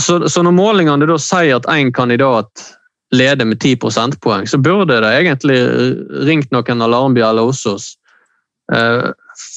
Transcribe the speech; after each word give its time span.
så, 0.00 0.20
så 0.30 0.42
når 0.46 0.56
målingene 0.56 1.08
da 1.08 1.18
sier 1.20 1.58
at 1.58 1.68
én 1.72 1.92
kandidat 1.94 2.66
leder 3.14 3.48
med 3.48 3.60
10 3.60 3.78
prosentpoeng, 3.82 4.46
så 4.46 4.58
burde 4.60 5.00
det 5.00 5.14
egentlig 5.22 5.58
ringt 6.28 6.52
noen 6.52 6.84
alarmbjeller 6.84 7.48
hos 7.48 7.64
oss. 7.66 7.88
Eh, 8.72 9.08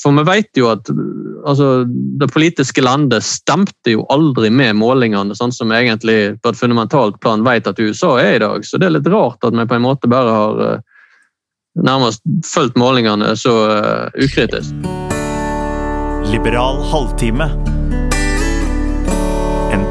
for 0.04 0.16
vi 0.16 0.24
vet 0.24 0.58
jo 0.58 0.70
at 0.72 0.88
altså, 1.46 1.84
det 2.20 2.30
politiske 2.32 2.84
landet 2.84 3.26
stemte 3.28 3.96
jo 3.96 4.06
aldri 4.14 4.52
med 4.54 4.78
målingene, 4.80 5.36
sånn 5.36 5.54
som 5.56 5.72
vi 5.72 5.82
egentlig 5.82 6.20
på 6.42 6.54
et 6.54 6.60
fundamentalt 6.60 7.20
plan 7.24 7.44
vet 7.46 7.68
at 7.68 7.82
USA 7.82 8.16
er 8.22 8.38
i 8.38 8.44
dag. 8.44 8.66
Så 8.66 8.80
det 8.80 8.88
er 8.88 8.96
litt 8.98 9.12
rart 9.12 9.44
at 9.44 9.58
vi 9.58 9.68
på 9.68 9.78
en 9.78 9.86
måte 9.88 10.12
bare 10.12 10.38
har 10.38 10.64
eh, 10.68 10.80
nærmest 11.82 12.24
fulgt 12.46 12.80
målingene 12.80 13.34
så 13.40 13.54
uh, 13.72 14.08
ukritisk. 14.20 14.76
Liberal 16.32 16.84
halvtime. 16.92 17.48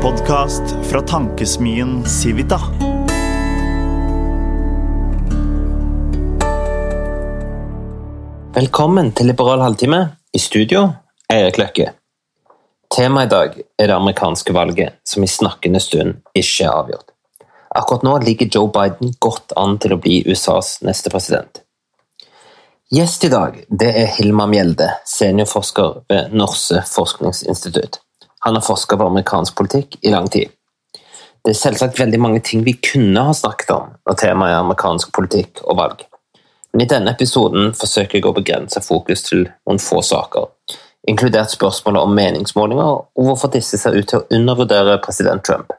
Podkast 0.02 0.62
fra 0.82 1.00
tankesmien 1.00 2.06
Civita. 2.08 2.56
Velkommen 8.54 9.12
til 9.12 9.26
Liberal 9.26 9.60
halvtime. 9.60 9.98
I 10.32 10.38
studio 10.38 10.86
Eirik 11.28 11.60
Løkke. 11.60 11.90
Temaet 12.96 13.28
i 13.28 13.34
dag 13.34 13.60
er 13.60 13.92
det 13.92 13.98
amerikanske 13.98 14.56
valget, 14.56 14.96
som 15.04 15.24
i 15.24 15.28
snakkende 15.28 15.84
stund 15.84 16.22
ikke 16.32 16.64
er 16.64 16.72
avgjort. 16.80 17.12
Akkurat 17.76 18.08
nå 18.08 18.18
ligger 18.24 18.48
Joe 18.48 18.72
Biden 18.72 19.12
godt 19.20 19.52
an 19.52 19.76
til 19.84 19.92
å 19.92 20.00
bli 20.00 20.22
USAs 20.24 20.78
neste 20.80 21.12
president. 21.12 21.60
Gjest 22.88 23.28
i 23.28 23.36
dag 23.36 23.66
det 23.68 23.92
er 23.92 24.14
Hilma 24.16 24.48
Mjelde, 24.48 24.94
seniorforsker 25.04 26.06
ved 26.08 26.32
Norse 26.32 26.86
forskningsinstitutt. 26.88 28.00
Han 28.44 28.56
har 28.56 28.64
forska 28.64 28.96
på 28.96 29.06
amerikansk 29.06 29.56
politikk 29.56 29.98
i 30.00 30.10
lang 30.10 30.28
tid. 30.28 30.48
Det 31.44 31.54
er 31.54 31.60
selvsagt 31.60 32.00
veldig 32.00 32.20
mange 32.20 32.40
ting 32.44 32.64
vi 32.64 32.76
kunne 32.84 33.22
ha 33.24 33.32
snakket 33.36 33.72
om 33.72 33.92
når 34.08 34.18
temaet 34.20 34.54
er 34.54 34.60
amerikansk 34.60 35.12
politikk 35.16 35.62
og 35.64 35.78
valg. 35.78 36.04
Men 36.72 36.84
i 36.84 36.90
denne 36.90 37.14
episoden 37.16 37.72
forsøker 37.74 38.18
jeg 38.18 38.28
å 38.28 38.36
begrense 38.36 38.82
fokus 38.84 39.24
til 39.26 39.46
noen 39.66 39.80
få 39.82 40.02
saker, 40.06 40.46
inkludert 41.08 41.52
spørsmålet 41.52 42.06
om 42.06 42.12
meningsmålinger 42.14 42.92
og 42.92 43.26
hvorfor 43.26 43.52
disse 43.54 43.80
ser 43.80 43.96
ut 43.96 44.08
til 44.10 44.20
å 44.20 44.28
undervurdere 44.36 45.00
president 45.04 45.44
Trump. 45.46 45.72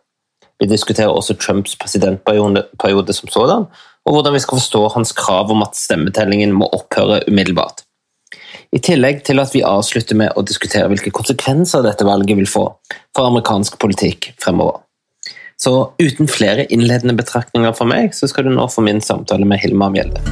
Vi 0.61 0.67
diskuterer 0.69 1.14
også 1.14 1.38
Trumps 1.41 1.77
presidentperiode 1.80 3.14
som 3.17 3.30
sådan, 3.33 3.69
og 4.05 4.14
hvordan 4.14 4.36
vi 4.36 4.41
skal 4.43 4.59
forstå 4.59 4.81
hans 4.95 5.14
krav 5.17 5.53
om 5.53 5.64
at 5.66 5.77
stemmetellingen 5.77 6.53
må 6.53 6.67
opphøre 6.73 7.21
umiddelbart. 7.30 7.86
I 8.72 8.80
tillegg 8.80 9.25
til 9.27 9.41
at 9.41 9.52
vi 9.52 9.66
avslutter 9.67 10.16
med 10.16 10.38
å 10.39 10.45
diskutere 10.47 10.88
hvilke 10.88 11.11
konsekvenser 11.11 11.83
dette 11.83 12.05
valget 12.08 12.38
vil 12.39 12.47
få 12.47 12.69
for 13.11 13.27
amerikansk 13.27 13.75
politikk 13.81 14.30
fremover. 14.39 14.80
Så 15.59 15.91
uten 16.00 16.30
flere 16.31 16.64
innledende 16.72 17.17
betraktninger 17.19 17.75
fra 17.75 17.89
meg, 17.92 18.16
så 18.16 18.30
skal 18.31 18.47
du 18.47 18.53
nå 18.55 18.69
få 18.72 18.86
min 18.86 19.03
samtale 19.03 19.44
med 19.45 19.59
Hilma 19.59 19.92
Mjelde. 19.92 20.23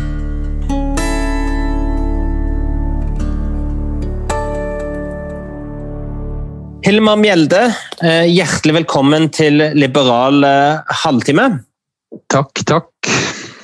Hilma 6.88 7.18
Mjelde, 7.20 7.66
eh, 8.00 8.24
hjertelig 8.32 8.80
velkommen 8.80 9.28
til 9.36 9.68
Liberal 9.76 10.48
eh, 10.48 10.96
halvtime. 11.04 11.52
Takk, 12.32 12.64
takk. 12.64 13.19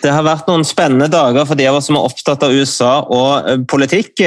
Det 0.06 0.14
har 0.14 0.25
vært 0.25 0.45
noen 0.45 0.66
spennende 0.67 1.08
dager 1.09 1.48
for 1.50 1.58
de 1.58 1.66
av 1.66 1.80
oss 1.80 1.88
som 1.89 1.98
er 1.98 2.06
opptatt 2.06 2.44
av 2.45 2.53
USA 2.53 2.92
og 3.09 3.48
eh, 3.50 3.61
politikk. 3.66 4.22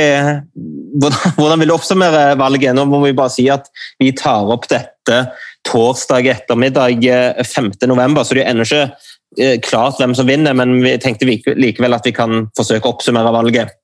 Hvordan 1.38 1.60
vil 1.62 1.70
du 1.70 1.74
oppsummere 1.76 2.32
valget? 2.40 2.74
Nå 2.74 2.88
må 2.90 3.04
vi 3.04 3.14
bare 3.14 3.30
si 3.30 3.46
at 3.52 3.70
vi 4.02 4.10
tar 4.16 4.50
opp 4.50 4.66
dette 4.72 5.20
torsdag 5.68 6.26
ettermiddag 6.32 7.04
5.11, 7.46 8.24
så 8.24 8.34
det 8.34 8.42
er 8.42 8.50
ennå 8.50 8.66
ikke 8.66 9.52
klart 9.68 9.98
hvem 10.00 10.14
som 10.16 10.26
vinner, 10.26 10.56
men 10.56 10.78
vi 10.82 10.96
tenkte 10.98 11.28
likevel 11.28 11.94
at 11.94 12.06
vi 12.08 12.14
kan 12.16 12.48
forsøke 12.56 12.88
å 12.88 12.96
oppsummere 12.96 13.34
valget. 13.34 13.74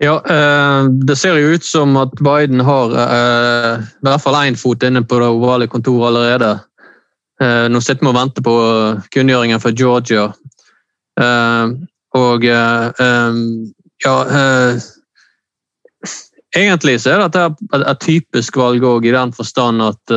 Ja, 0.00 0.16
eh, 0.24 0.84
Det 1.06 1.16
ser 1.18 1.36
jo 1.36 1.54
ut 1.54 1.64
som 1.64 1.96
at 2.00 2.14
Biden 2.20 2.60
har 2.64 2.94
eh, 2.96 3.82
i 3.84 4.06
hvert 4.06 4.22
fall 4.22 4.38
én 4.46 4.56
fot 4.56 4.82
inne 4.86 5.02
på 5.04 5.18
det 5.20 5.28
ovale 5.28 5.68
kontoret 5.68 6.08
allerede. 6.08 6.52
Eh, 7.40 7.66
nå 7.68 7.80
sitter 7.80 8.06
vi 8.06 8.12
og 8.12 8.16
venter 8.16 8.44
på 8.44 8.54
kunngjøringen 9.12 9.60
fra 9.60 9.72
Georgia. 9.76 10.30
Og 12.20 12.44
ja 12.44 14.14
Egentlig 16.56 16.96
så 16.98 17.12
er 17.12 17.20
dette 17.22 17.42
et 17.78 18.00
typisk 18.02 18.56
valg 18.58 18.82
òg, 18.82 19.04
i 19.06 19.12
den 19.14 19.30
forstand 19.36 19.84
at 19.84 20.14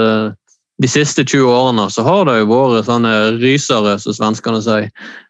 de 0.81 0.89
siste 0.89 1.21
20 1.21 1.45
årene 1.45 1.85
så 1.93 2.01
har 2.07 2.25
det 2.25 2.39
jo 2.39 2.47
vært 2.49 2.87
sånne 2.87 3.11
rysere, 3.37 3.99
som 4.01 4.15
svenskene 4.17 4.61
sier. 4.65 4.87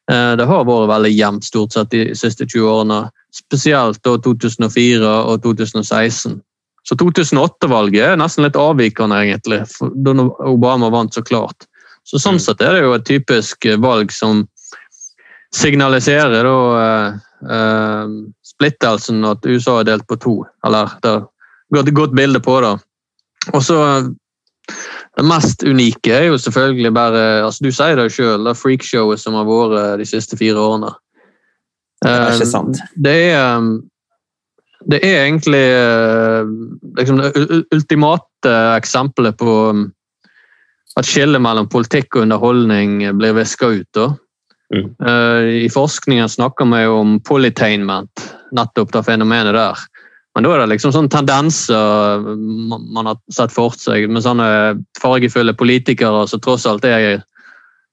Det 0.08 0.48
har 0.48 0.64
vært 0.70 0.88
veldig 0.94 1.12
jevnt 1.12 1.44
stort 1.50 1.76
sett 1.76 1.92
de 1.92 2.06
siste 2.16 2.48
20 2.48 2.70
årene 2.72 3.02
spesielt 3.36 4.00
da 4.06 4.16
2004 4.24 5.12
og 5.28 5.44
2016. 5.44 6.40
Så 6.84 6.98
2008-valget 7.00 8.14
er 8.14 8.18
nesten 8.20 8.44
litt 8.44 8.60
avvikende, 8.60 9.22
egentlig, 9.24 9.62
da 10.04 10.16
Obama 10.50 10.90
vant, 10.92 11.14
så 11.16 11.24
klart. 11.24 11.68
Så 12.04 12.20
Sånn 12.20 12.36
mm. 12.40 12.44
sett 12.44 12.64
er 12.64 12.76
det 12.76 12.82
jo 12.84 12.96
et 12.98 13.06
typisk 13.08 13.68
valg 13.80 14.12
som 14.12 14.44
signaliserer 15.54 16.44
da 16.44 16.58
eh, 16.82 17.14
eh, 17.52 18.10
splittelsen 18.54 19.24
at 19.30 19.46
USA 19.46 19.80
er 19.80 19.92
delt 19.92 20.08
på 20.10 20.18
to. 20.22 20.36
Eller 20.66 20.98
det 21.04 21.14
er 21.14 21.84
et 21.84 21.96
godt 21.96 22.16
bilde 22.18 22.42
på 22.44 22.60
det. 22.66 22.76
Og 23.54 23.64
så 23.64 23.80
Det 25.18 25.26
mest 25.26 25.64
unike 25.64 26.10
er 26.10 26.24
jo 26.32 26.38
selvfølgelig 26.38 26.94
bare 26.94 27.44
altså 27.46 27.66
Du 27.66 27.72
sier 27.72 27.96
det 27.96 28.12
sjøl, 28.16 28.46
det 28.48 28.58
freakshowet 28.58 29.20
som 29.20 29.36
har 29.38 29.46
vært 29.46 30.00
de 30.00 30.06
siste 30.06 30.38
fire 30.38 30.58
årene. 30.58 30.90
Det 32.02 32.12
er 32.12 32.34
ikke 32.34 32.48
sant. 32.50 32.80
Um, 32.80 33.04
det 33.04 33.14
er, 33.30 33.68
det 34.90 35.00
er 35.04 35.20
egentlig 35.26 35.66
liksom, 36.98 37.22
det 37.22 37.66
ultimate 37.72 38.56
eksempelet 38.80 39.38
på 39.38 39.54
at 40.98 41.06
skillet 41.06 41.42
mellom 41.42 41.70
politikk 41.70 42.16
og 42.16 42.26
underholdning 42.26 43.04
blir 43.18 43.38
viska 43.38 43.70
ut. 43.70 43.88
Da. 43.94 44.10
Mm. 44.74 44.88
Uh, 45.06 45.50
I 45.66 45.70
forskningen 45.72 46.30
snakker 46.30 46.68
vi 46.72 46.86
om 46.90 47.20
polytainment, 47.28 48.24
nettopp 48.52 48.94
det 48.94 49.04
fenomenet 49.08 49.54
der. 49.54 49.84
Men 50.34 50.48
da 50.48 50.54
er 50.56 50.64
det 50.64 50.72
liksom 50.72 50.94
sånne 50.96 51.14
tendenser 51.14 52.24
man 52.94 53.06
har 53.06 53.20
sett 53.34 53.54
for 53.54 53.76
seg, 53.78 54.08
med 54.10 54.26
sånne 54.26 54.48
fargefulle 55.02 55.54
politikere 55.54 56.26
som 56.30 56.42
tross 56.42 56.66
alt 56.66 56.88
er 56.90 57.22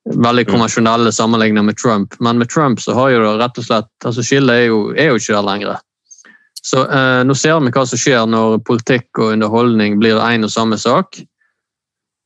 veldig 0.08 0.46
mm. 0.46 0.52
konvensjonelle 0.52 1.12
sammenlignet 1.12 1.64
med 1.64 1.76
Trump. 1.76 2.16
Men 2.18 2.40
med 2.40 2.48
Trump 2.48 2.80
så 2.80 2.96
har 2.96 3.12
jo 3.12 3.20
det 3.26 3.36
rett 3.42 3.60
og 3.60 3.66
slett 3.66 4.08
altså 4.08 4.24
Skillet 4.24 4.56
er 4.56 4.66
jo, 4.70 4.80
er 4.96 5.12
jo 5.12 5.20
ikke 5.20 5.36
der 5.36 5.48
lenger. 5.50 5.82
Så 6.62 6.84
eh, 6.88 7.20
Nå 7.24 7.36
ser 7.36 7.60
vi 7.60 7.72
hva 7.72 7.84
som 7.88 8.00
skjer 8.00 8.24
når 8.28 8.60
politikk 8.68 9.20
og 9.20 9.34
underholdning 9.34 10.00
blir 10.00 10.20
én 10.24 10.44
og 10.44 10.52
samme 10.52 10.80
sak. 10.80 11.20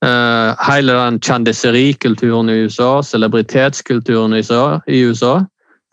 Eh, 0.05 0.55
hele 0.59 0.93
den 0.93 1.21
kjendiserikulturen 1.21 2.51
i 2.51 2.53
USA, 2.53 3.03
celebritetskulturen 3.03 4.35
i 4.87 5.01
USA. 5.01 5.47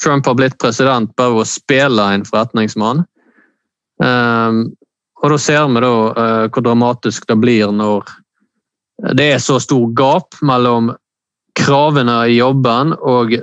Trump 0.03 0.25
har 0.25 0.33
blitt 0.33 0.57
president 0.59 1.15
bare 1.15 1.35
ved 1.35 1.45
å 1.45 1.47
spille 1.47 2.07
en 2.13 2.25
forretningsmann. 2.27 3.05
Eh, 4.03 4.57
og 5.21 5.29
da 5.33 5.37
ser 5.37 5.69
vi 5.69 5.83
da 5.85 5.93
eh, 6.09 6.49
hvor 6.49 6.65
dramatisk 6.65 7.29
det 7.29 7.37
blir 7.39 7.71
når 7.71 8.09
det 9.17 9.29
er 9.35 9.39
så 9.41 9.59
stor 9.61 9.87
gap 9.97 10.35
mellom 10.45 10.91
kravene 11.57 12.17
i 12.27 12.37
jobben 12.37 12.93
og 12.97 13.33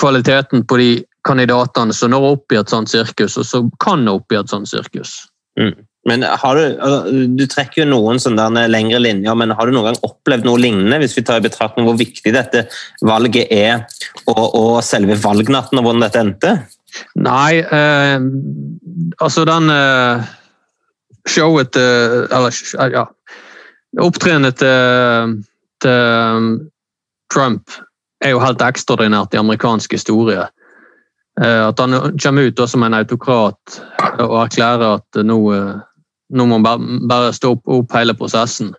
kvaliteten 0.00 0.64
på 0.68 0.78
de 0.80 0.90
kandidatene 1.26 1.94
som 1.96 2.12
når 2.12 2.30
opp 2.30 2.52
i 2.54 2.60
et 2.60 2.70
sånt 2.70 2.92
sirkus, 2.92 3.36
og 3.40 3.46
som 3.48 3.70
kan 3.82 4.04
nå 4.04 4.18
opp 4.20 4.32
i 4.32 4.38
et 4.38 4.52
sånt 4.52 4.68
sirkus. 4.70 5.18
Mm. 5.58 5.74
Men 6.06 6.22
har 6.22 6.58
du, 6.58 6.62
altså, 6.78 7.14
du 7.34 7.44
trekker 7.50 7.82
jo 7.82 7.88
noen 7.90 8.20
sånne 8.22 8.66
lengre 8.70 9.00
linjer, 9.02 9.34
men 9.38 9.54
har 9.58 9.66
du 9.66 9.74
noen 9.74 9.90
gang 9.90 9.98
opplevd 10.06 10.46
noe 10.46 10.60
lignende, 10.62 11.00
hvis 11.02 11.16
vi 11.18 11.24
tar 11.26 11.40
i 11.40 11.46
betraktning 11.48 11.88
hvor 11.88 11.98
viktig 11.98 12.32
dette 12.34 12.66
valget 13.06 13.50
er, 13.50 13.82
og, 14.30 14.44
og 14.46 14.72
selve 14.86 15.18
valgnatten 15.18 15.80
og 15.80 15.88
hvordan 15.88 16.06
dette 16.06 16.22
endte? 16.22 16.54
Nei, 17.18 17.58
eh, 17.60 18.16
altså 19.20 19.44
den 19.48 19.68
eh, 19.74 20.28
showet 21.28 21.74
til 21.74 22.24
Eller 22.30 22.94
ja 22.94 23.02
Opptrenet 24.00 24.58
til, 24.60 25.34
til 25.82 26.56
Trump 27.32 27.72
er 28.24 28.34
jo 28.34 28.42
helt 28.42 28.62
ekstraordinært 28.64 29.34
i 29.34 29.40
amerikansk 29.40 29.94
historie. 29.96 30.44
Eh, 31.40 31.62
at 31.68 31.80
han 31.80 31.96
kommer 32.16 32.48
ut 32.48 32.62
som 32.68 32.84
en 32.86 32.96
autokrat 32.96 33.78
og 34.24 34.36
erklærer 34.44 34.98
at 34.98 35.20
nå, 35.24 35.38
eh, 35.54 35.74
nå 36.34 36.46
må 36.46 36.58
man 36.58 37.06
bare 37.08 37.32
stå 37.36 37.54
opp, 37.56 37.64
opp 37.68 37.92
hele 37.96 38.14
prosessen. 38.18 38.74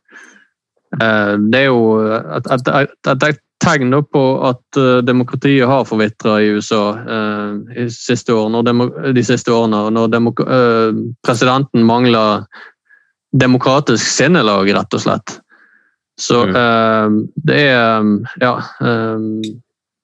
Eh, 1.01 1.33
det 1.51 1.65
er 1.65 1.69
jo 1.69 1.99
et, 2.37 2.47
et, 2.51 2.71
et, 3.07 3.27
et 3.31 3.43
tegn 3.63 3.91
på 4.13 4.23
at 4.45 4.77
demokratiet 5.03 5.65
har 5.67 5.87
forvitra 5.89 6.35
i 6.43 6.51
USA 6.53 6.93
de 7.73 7.87
siste 7.89 8.29
årene. 8.35 8.61
De 9.17 9.23
siste 9.25 9.49
årene 9.51 9.89
når 9.95 10.13
presidenten 11.25 11.81
mangler 11.83 12.45
demokratisk 13.33 14.05
sinnelag, 14.05 14.69
rett 14.77 14.93
og 14.93 15.01
slett. 15.03 15.39
Så 16.17 16.45
Mm. 16.45 16.55
eh, 16.55 17.09
det 17.45 17.59
er 17.69 18.03
Ja. 18.41 18.61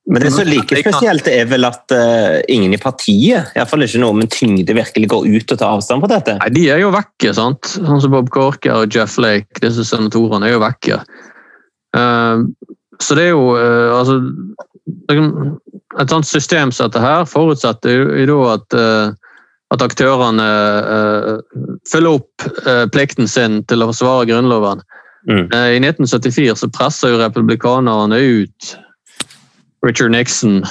Men 0.05 0.19
det 0.19 0.33
som 0.33 0.41
er 0.44 0.50
like 0.51 0.81
spesielt, 0.81 1.27
er 1.31 1.45
vel 1.47 1.63
at 1.63 1.94
uh, 1.95 2.41
ingen 2.51 2.75
i 2.75 2.79
partiet, 2.81 3.53
iallfall 3.55 3.85
ikke 3.85 4.01
noe 4.03 4.17
med 4.19 4.31
tyngde, 4.33 4.75
virkelig 4.75 5.07
går 5.13 5.29
ut 5.31 5.53
og 5.55 5.61
tar 5.61 5.77
avstand 5.77 6.03
på 6.03 6.09
dette. 6.11 6.35
Nei, 6.41 6.50
de 6.57 6.63
er 6.75 6.81
jo 6.83 6.91
vekke, 6.91 7.31
sant? 7.38 7.69
Sånn 7.77 8.01
som 8.03 8.11
Bob 8.11 8.27
Corker 8.33 8.81
og 8.81 8.91
Jeff 8.91 9.15
Lake, 9.23 9.61
disse 9.63 9.85
senatorene, 9.88 10.50
er 10.50 10.57
jo 10.57 10.63
vekke. 10.65 11.00
Uh, 11.95 12.44
så 13.00 13.15
det 13.15 13.29
er 13.29 13.31
jo 13.31 13.53
uh, 13.55 13.94
altså 14.00 14.19
Et 16.01 16.09
sånt 16.09 16.25
system 16.27 16.71
som 16.73 16.89
dette 16.89 17.00
her 17.00 17.23
forutsetter 17.29 18.23
jo 18.25 18.39
at, 18.50 18.73
at 18.73 19.83
aktørene 19.85 20.47
følger 21.88 22.17
opp 22.17 22.45
plikten 22.95 23.29
sin 23.29 23.59
til 23.69 23.85
å 23.85 23.88
forsvare 23.91 24.25
Grunnloven. 24.31 24.81
Mm. 25.29 25.45
I 25.53 25.77
1974 25.77 26.57
så 26.63 26.71
presser 26.73 27.13
jo 27.13 27.21
republikanerne 27.21 28.17
ut 28.17 28.73
Richard 29.85 30.12
Nixon. 30.12 30.63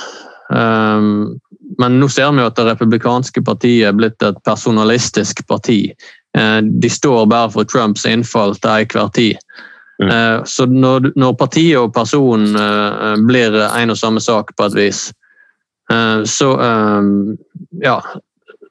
Um, 0.51 1.41
men 1.79 2.01
nå 2.01 2.09
ser 2.13 2.33
vi 2.37 2.45
at 2.45 2.57
det 2.59 2.67
republikanske 2.69 3.43
partiet 3.47 3.89
er 3.89 3.97
blitt 3.97 4.23
et 4.25 4.41
personalistisk 4.45 5.45
parti. 5.49 5.95
Eh, 6.37 6.59
De 6.63 6.91
står 6.91 7.27
bare 7.31 7.51
for 7.55 7.65
Trumps 7.65 8.05
innfall 8.09 8.55
til 8.61 8.83
enhver 8.83 9.09
tid. 9.17 9.39
Mm. 10.03 10.11
Eh, 10.11 10.45
Så 10.45 10.67
når, 10.67 11.13
når 11.17 11.33
partiet 11.39 11.79
og 11.79 11.95
personen 11.95 12.57
eh, 12.57 13.17
blir 13.25 13.57
en 13.71 13.95
og 13.95 13.99
samme 13.99 14.21
sak 14.21 14.53
på 14.57 14.69
et 14.69 14.77
vis, 14.77 15.13
så 16.25 16.47
eh, 16.65 17.09
ja, 17.85 17.99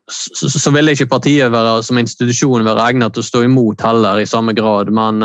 så, 0.09 0.49
så 0.49 0.71
vil 0.73 0.89
ikke 0.89 1.09
partiet 1.11 1.51
være, 1.53 1.83
som 1.83 1.99
institusjon 2.01 2.65
være 2.65 2.87
egnet 2.89 3.13
til 3.13 3.21
å 3.21 3.27
stå 3.27 3.43
imot 3.45 3.81
heller 3.85 4.21
i 4.21 4.29
samme 4.29 4.55
grad. 4.57 4.89
Men 4.89 5.21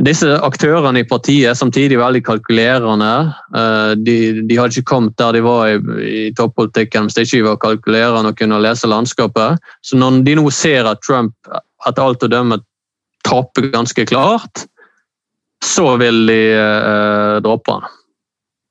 disse 0.00 0.26
aktørene 0.40 1.02
i 1.02 1.06
partiet 1.08 1.50
er 1.50 1.58
samtidig 1.58 1.98
veldig 2.00 2.22
kalkulerende. 2.24 3.12
Eh, 3.54 3.92
De, 4.00 4.16
de 4.48 4.56
hadde 4.56 4.78
ikke 4.78 4.88
kommet 4.88 5.16
der 5.20 5.36
de 5.36 5.42
var 5.44 5.68
i, 5.68 5.76
i 6.08 6.32
toppolitikken 6.38 7.06
hvis 7.06 7.18
de 7.18 7.26
ikke 7.26 7.48
var 7.50 7.60
kalkulerende 7.60 8.32
og 8.32 8.38
kunne 8.38 8.62
lese 8.64 8.88
landskapet. 8.88 9.60
Så 9.84 10.00
når 10.00 10.22
de 10.24 10.36
nå 10.40 10.48
ser 10.50 10.88
at 10.88 11.02
Trump 11.04 11.34
etter 11.86 12.02
alt 12.02 12.24
å 12.24 12.30
dømme 12.30 12.62
taper 13.26 13.68
ganske 13.74 14.06
klart, 14.08 14.64
så 15.62 15.96
vil 16.00 16.24
de 16.26 16.40
eh, 16.56 17.36
droppe 17.44 17.76
han. 17.76 17.90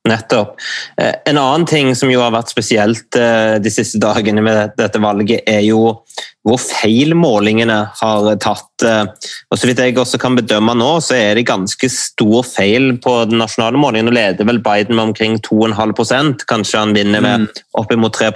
Nettopp. 0.09 0.56
Eh, 0.98 1.13
En 1.25 1.38
annen 1.38 1.65
ting 1.69 1.92
som 1.95 2.09
jo 2.09 2.21
har 2.24 2.31
vært 2.33 2.50
spesielt 2.50 3.15
eh, 3.19 3.59
de 3.62 3.69
siste 3.69 4.00
dagene 4.01 4.42
med 4.42 4.74
dette 4.80 5.01
valget, 5.01 5.44
er 5.45 5.62
jo 5.62 6.01
hvor 6.42 6.57
feil 6.57 7.13
målingene 7.13 7.77
har 8.00 8.30
tatt. 8.42 8.86
Eh, 8.86 9.06
Og 9.51 9.59
så 9.59 9.69
vidt 9.69 9.83
jeg 9.83 9.98
også 10.01 10.18
kan 10.21 10.36
bedømme 10.39 10.74
nå, 10.77 10.89
så 11.06 11.13
er 11.19 11.38
det 11.38 11.45
ganske 11.50 11.89
stor 11.94 12.42
feil 12.48 12.95
på 13.03 13.13
den 13.30 13.38
nasjonale 13.44 13.77
målingen. 13.77 14.09
Nå 14.09 14.15
leder 14.18 14.50
vel 14.50 14.62
Biden 14.65 14.98
med 14.98 15.12
omkring 15.12 15.38
2,5% 15.45 16.47
kanskje 16.50 16.81
han 16.81 16.95
vinner 16.97 17.21
med 17.21 17.62
oppimot 17.77 18.18
3 18.18 18.31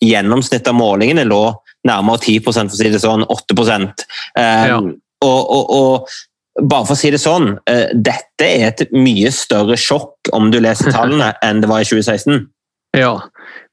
Gjennomsnittet 0.00 0.72
av 0.72 0.78
målingene 0.78 1.28
lå 1.28 1.42
nærmere 1.86 2.18
10 2.24 2.40
for 2.44 2.56
å 2.56 2.68
si 2.72 2.88
det 2.90 3.02
sånn, 3.02 3.26
8 3.28 3.92
eh, 4.36 4.66
Ja. 4.72 4.78
og, 4.78 5.50
og, 5.50 5.70
og 5.70 6.08
bare 6.62 6.86
for 6.86 6.96
å 6.96 6.98
si 6.98 7.10
det 7.14 7.20
sånn, 7.22 7.52
eh, 7.70 7.88
dette 7.94 8.46
er 8.46 8.68
et 8.70 8.94
mye 8.94 9.30
større 9.34 9.76
sjokk 9.78 10.30
om 10.36 10.50
du 10.50 10.60
leser 10.62 10.92
tallene 10.94 11.32
enn 11.46 11.62
det 11.62 11.70
var 11.70 11.84
i 11.84 11.88
2016. 11.88 12.46
Ja, 12.96 13.14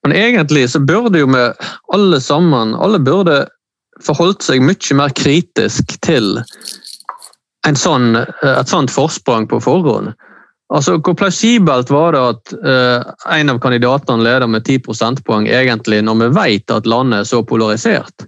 men 0.06 0.16
egentlig 0.18 0.68
så 0.70 0.82
burde 0.84 1.22
jo 1.22 1.30
vi 1.32 1.46
alle 1.96 2.20
sammen 2.22 2.76
alle 2.76 3.00
burde 3.02 3.46
forholdt 4.04 4.44
seg 4.44 4.62
mye 4.62 4.98
mer 5.00 5.14
kritisk 5.16 5.96
til 6.06 6.42
en 7.66 7.80
sånn, 7.80 8.14
et 8.20 8.70
sånt 8.70 8.92
forsprang 8.94 9.48
på 9.50 9.58
forhånd. 9.64 10.12
Altså, 10.74 10.98
Hvor 10.98 11.16
plausibelt 11.18 11.90
var 11.94 12.14
det 12.14 12.22
at 12.22 12.54
eh, 12.58 13.14
en 13.38 13.54
av 13.54 13.60
kandidatene 13.62 14.26
leder 14.26 14.50
med 14.50 14.66
10 14.66 14.82
prosentpoeng 14.86 15.48
egentlig, 15.48 16.02
når 16.06 16.24
vi 16.24 16.30
vet 16.38 16.74
at 16.74 16.90
landet 16.90 17.22
er 17.22 17.30
så 17.30 17.42
polarisert? 17.46 18.26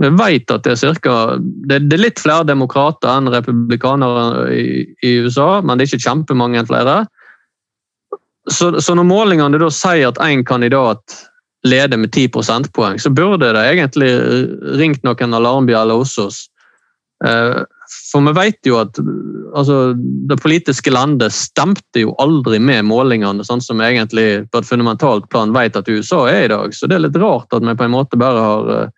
Vi 0.00 0.08
vet 0.16 0.52
at 0.52 0.64
det 0.64 0.74
er, 0.74 0.80
cirka, 0.80 1.14
det, 1.68 1.82
det 1.90 1.96
er 1.98 2.04
litt 2.06 2.20
flere 2.22 2.46
demokrater 2.48 3.10
enn 3.12 3.28
republikanere 3.32 4.46
i, 4.56 4.68
i 5.04 5.16
USA, 5.26 5.58
men 5.60 5.76
det 5.76 5.84
er 5.84 5.90
ikke 5.90 6.06
kjempemange 6.06 6.62
flere. 6.70 7.02
Så, 8.50 8.72
så 8.80 8.96
når 8.96 9.04
målingene 9.10 9.60
da 9.60 9.68
sier 9.74 10.08
at 10.08 10.20
én 10.24 10.46
kandidat 10.48 11.18
leder 11.68 12.00
med 12.00 12.14
10 12.14 12.30
prosentpoeng, 12.32 12.96
så 12.98 13.12
burde 13.12 13.52
det 13.52 13.66
egentlig 13.74 14.08
ringt 14.80 15.04
noen 15.04 15.36
alarmbjeller 15.36 16.00
hos 16.00 16.16
oss. 16.18 16.40
Eh, 17.24 17.60
For 18.10 18.24
vi 18.24 18.32
vet 18.32 18.64
jo 18.64 18.78
at 18.80 18.96
altså, 19.52 19.92
det 20.30 20.38
politiske 20.40 20.92
landet 20.94 21.34
stemte 21.36 22.06
jo 22.06 22.14
aldri 22.22 22.56
med 22.62 22.86
målingene, 22.88 23.44
sånn 23.44 23.60
som 23.60 23.82
vi 23.82 23.90
egentlig 23.90 24.46
på 24.48 24.62
et 24.62 24.68
fundamentalt 24.68 25.28
plan 25.28 25.52
vet 25.52 25.76
at 25.76 25.90
USA 25.90 26.24
er 26.30 26.46
i 26.46 26.52
dag. 26.54 26.72
Så 26.72 26.88
det 26.88 26.96
er 26.96 27.04
litt 27.04 27.20
rart 27.20 27.52
at 27.52 27.66
vi 27.66 27.76
på 27.76 27.84
en 27.84 27.96
måte 27.98 28.20
bare 28.20 28.46
har 28.46 28.72
eh, 28.78 28.96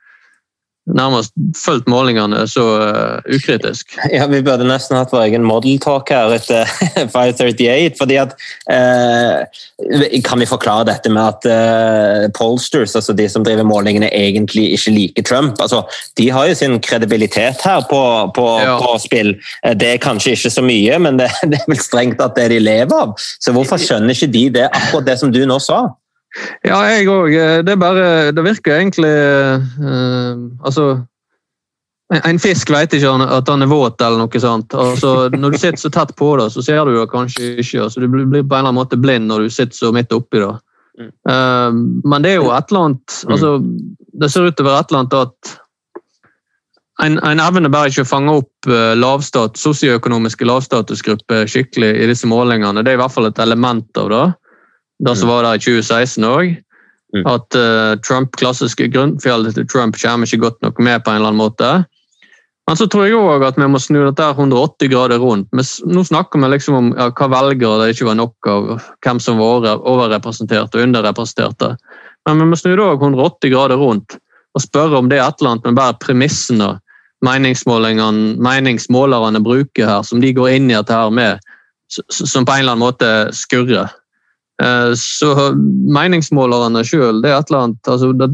nærmest 0.91 1.31
fulgt 1.55 1.87
målingene 1.87 2.41
så 2.51 2.63
uh, 2.83 3.35
ukritisk. 3.35 3.95
Ja, 4.13 4.27
Vi 4.27 4.41
burde 4.43 4.67
nesten 4.67 4.97
hatt 4.99 5.13
vår 5.15 5.29
egen 5.29 5.45
model 5.47 5.79
talk 5.79 6.11
her 6.11 6.33
etter 6.35 6.67
538. 7.15 7.95
fordi 8.01 8.17
at 8.19 8.35
eh, 8.73 10.19
Kan 10.27 10.43
vi 10.43 10.49
forklare 10.51 10.89
dette 10.91 11.11
med 11.15 11.23
at 11.23 11.47
eh, 11.47 12.27
pollsters, 12.35 12.97
altså 12.99 13.15
de 13.15 13.29
som 13.31 13.45
driver 13.47 13.63
målingene, 13.69 14.11
egentlig 14.11 14.73
ikke 14.75 14.91
liker 14.97 15.23
Trump? 15.31 15.61
Altså, 15.63 15.85
De 16.19 16.29
har 16.35 16.51
jo 16.51 16.59
sin 16.59 16.79
kredibilitet 16.83 17.63
her 17.65 17.87
på, 17.91 18.03
på, 18.35 18.49
Ja. 18.63 18.77
på 18.83 18.99
spill. 19.07 19.37
Eh, 19.65 19.75
Det 19.79 19.95
er 19.95 20.03
kanskje 20.03 20.35
ikke 20.35 20.51
så 20.51 20.67
mye, 20.67 20.99
men 20.99 21.17
det, 21.23 21.31
det 21.51 21.63
er 21.63 21.71
vel 21.71 21.79
strengt 21.83 22.19
tatt 22.19 22.35
det 22.37 22.51
de 22.57 22.59
lever 22.61 22.99
av. 23.07 23.15
Så 23.39 23.55
hvorfor 23.55 23.79
skjønner 23.79 24.11
ikke 24.19 24.33
de 24.35 24.49
det, 24.59 24.69
akkurat 24.73 25.07
det 25.07 25.19
som 25.23 25.31
du 25.33 25.45
nå 25.47 25.59
sa? 25.63 25.85
Ja, 26.65 26.79
jeg 26.89 27.09
òg. 27.13 27.35
Det 27.67 27.73
er 27.75 27.81
bare 27.81 28.05
Det 28.33 28.45
virker 28.45 28.79
egentlig 28.79 29.11
uh, 29.85 30.39
Altså 30.65 31.03
en- 32.13 32.39
fisk 32.39 32.71
vet 32.71 32.93
ikke 32.93 33.13
at 33.25 33.49
han 33.49 33.63
er 33.63 33.71
våt 33.71 34.01
eller 34.01 34.19
noe 34.21 34.41
sånt. 34.41 34.75
Altså, 34.75 35.31
når 35.33 35.55
du 35.55 35.59
sitter 35.59 35.81
så 35.81 35.91
tett 35.93 36.15
på 36.17 36.37
det, 36.37 36.51
så 36.53 36.63
ser 36.65 36.85
du 36.85 36.95
det 36.99 37.09
kanskje 37.11 37.55
ikke. 37.63 37.87
Altså, 37.87 38.01
du 38.01 38.09
blir 38.09 38.27
på 38.27 38.37
en 38.37 38.45
eller 38.45 38.69
annen 38.69 38.81
måte 38.81 39.01
blind 39.01 39.31
når 39.31 39.47
du 39.47 39.51
sitter 39.51 39.77
så 39.77 39.93
midt 39.93 40.13
oppi 40.13 40.43
det. 40.43 40.53
Mm. 41.01 41.09
Eh, 41.09 41.71
men 42.05 42.23
det 42.23 42.35
er 42.35 42.43
jo 42.43 42.51
et 42.53 42.69
eller 42.69 42.83
annet 42.85 43.15
altså, 43.33 43.55
Det 44.13 44.29
ser 44.29 44.45
ut 44.45 44.57
til 44.59 44.67
å 44.67 44.69
være 44.69 44.83
et 44.83 44.91
eller 44.91 45.01
annet 45.01 45.15
at 45.23 45.53
en, 47.03 47.17
en 47.25 47.41
evner 47.41 47.73
bare 47.73 47.89
ikke 47.89 48.05
å 48.05 48.11
fange 48.11 48.35
opp 48.43 48.69
eh, 48.69 48.93
lavstat, 48.99 49.57
sosioøkonomiske 49.57 50.47
lavstatusgrupper 50.47 51.49
skikkelig 51.49 51.95
i 52.03 52.11
disse 52.11 52.29
målingene. 52.29 52.85
Det 52.85 52.93
er 52.93 52.99
i 52.99 53.01
hvert 53.01 53.15
fall 53.15 53.31
et 53.31 53.41
element 53.43 53.89
av 53.99 54.13
det. 54.13 54.27
Det 55.03 55.17
som 55.19 55.33
var 55.33 55.47
der 55.47 55.59
i 55.59 55.63
2016 55.63 56.29
òg. 56.29 56.53
Mm. 57.13 57.25
At 57.29 57.59
uh, 57.59 57.95
Trump, 58.01 58.37
klassiske 58.41 58.87
grunnfjellet 58.93 59.59
til 59.59 59.67
Trump 59.69 59.99
kommer 60.01 60.29
ikke 60.29 60.47
godt 60.47 60.63
nok 60.65 60.79
med 60.79 61.03
på 61.03 61.11
en 61.11 61.21
eller 61.21 61.33
annen 61.33 61.43
måte. 61.43 61.73
Men 62.71 62.79
så 62.79 62.87
tror 62.87 63.09
jeg 63.09 63.19
òg 63.19 63.43
at 63.45 63.59
vi 63.59 63.67
må 63.69 63.81
snu 63.83 63.99
dette 64.05 64.23
180 64.23 64.93
grader 64.93 65.21
rundt. 65.21 65.51
Men 65.53 65.67
nå 65.93 66.05
snakker 66.07 66.41
vi 66.41 66.53
liksom 66.55 66.79
om 66.79 66.93
ja, 66.95 67.11
hva 67.11 67.29
velgere 67.35 67.83
det 67.83 67.97
ikke 67.97 68.09
var 68.09 68.21
nok 68.21 68.49
av, 68.49 68.71
hvem 69.05 69.21
som 69.21 69.43
var 69.43 69.59
over- 69.59 69.83
overrepresenterte 69.93 70.79
og 70.79 70.87
underrepresenterte. 70.87 71.75
Men 72.29 72.39
vi 72.39 72.49
må 72.49 72.57
snu 72.57 72.73
det 72.73 72.87
òg 72.87 73.03
180 73.03 73.53
grader 73.53 73.83
rundt 73.83 74.17
og 74.53 74.63
spørre 74.63 75.01
om 75.01 75.09
det 75.09 75.19
er 75.19 75.27
et 75.27 75.41
eller 75.41 75.55
annet 75.55 75.69
med 75.69 75.79
bare 75.81 76.01
premissene 76.01 76.71
meningsmålerne 77.23 79.43
bruker 79.45 79.87
her, 79.87 80.03
som 80.03 80.21
de 80.21 80.33
går 80.35 80.49
inn 80.57 80.71
i 80.71 80.75
dette 80.75 80.97
her 80.97 81.11
med, 81.15 81.39
som 81.89 82.45
på 82.45 82.53
en 82.53 82.61
eller 82.65 82.73
annen 82.75 82.83
måte 82.83 83.33
skurrer. 83.37 83.89
Eh, 84.63 84.93
Så 84.95 85.29
meningsmålerne 85.93 86.83
sjøl, 86.87 87.21
det 87.23 87.31
er 87.33 87.41
et 87.41 87.51
eller 87.51 87.65
annet 87.67 87.89
altså 87.91 88.13
det, 88.15 88.29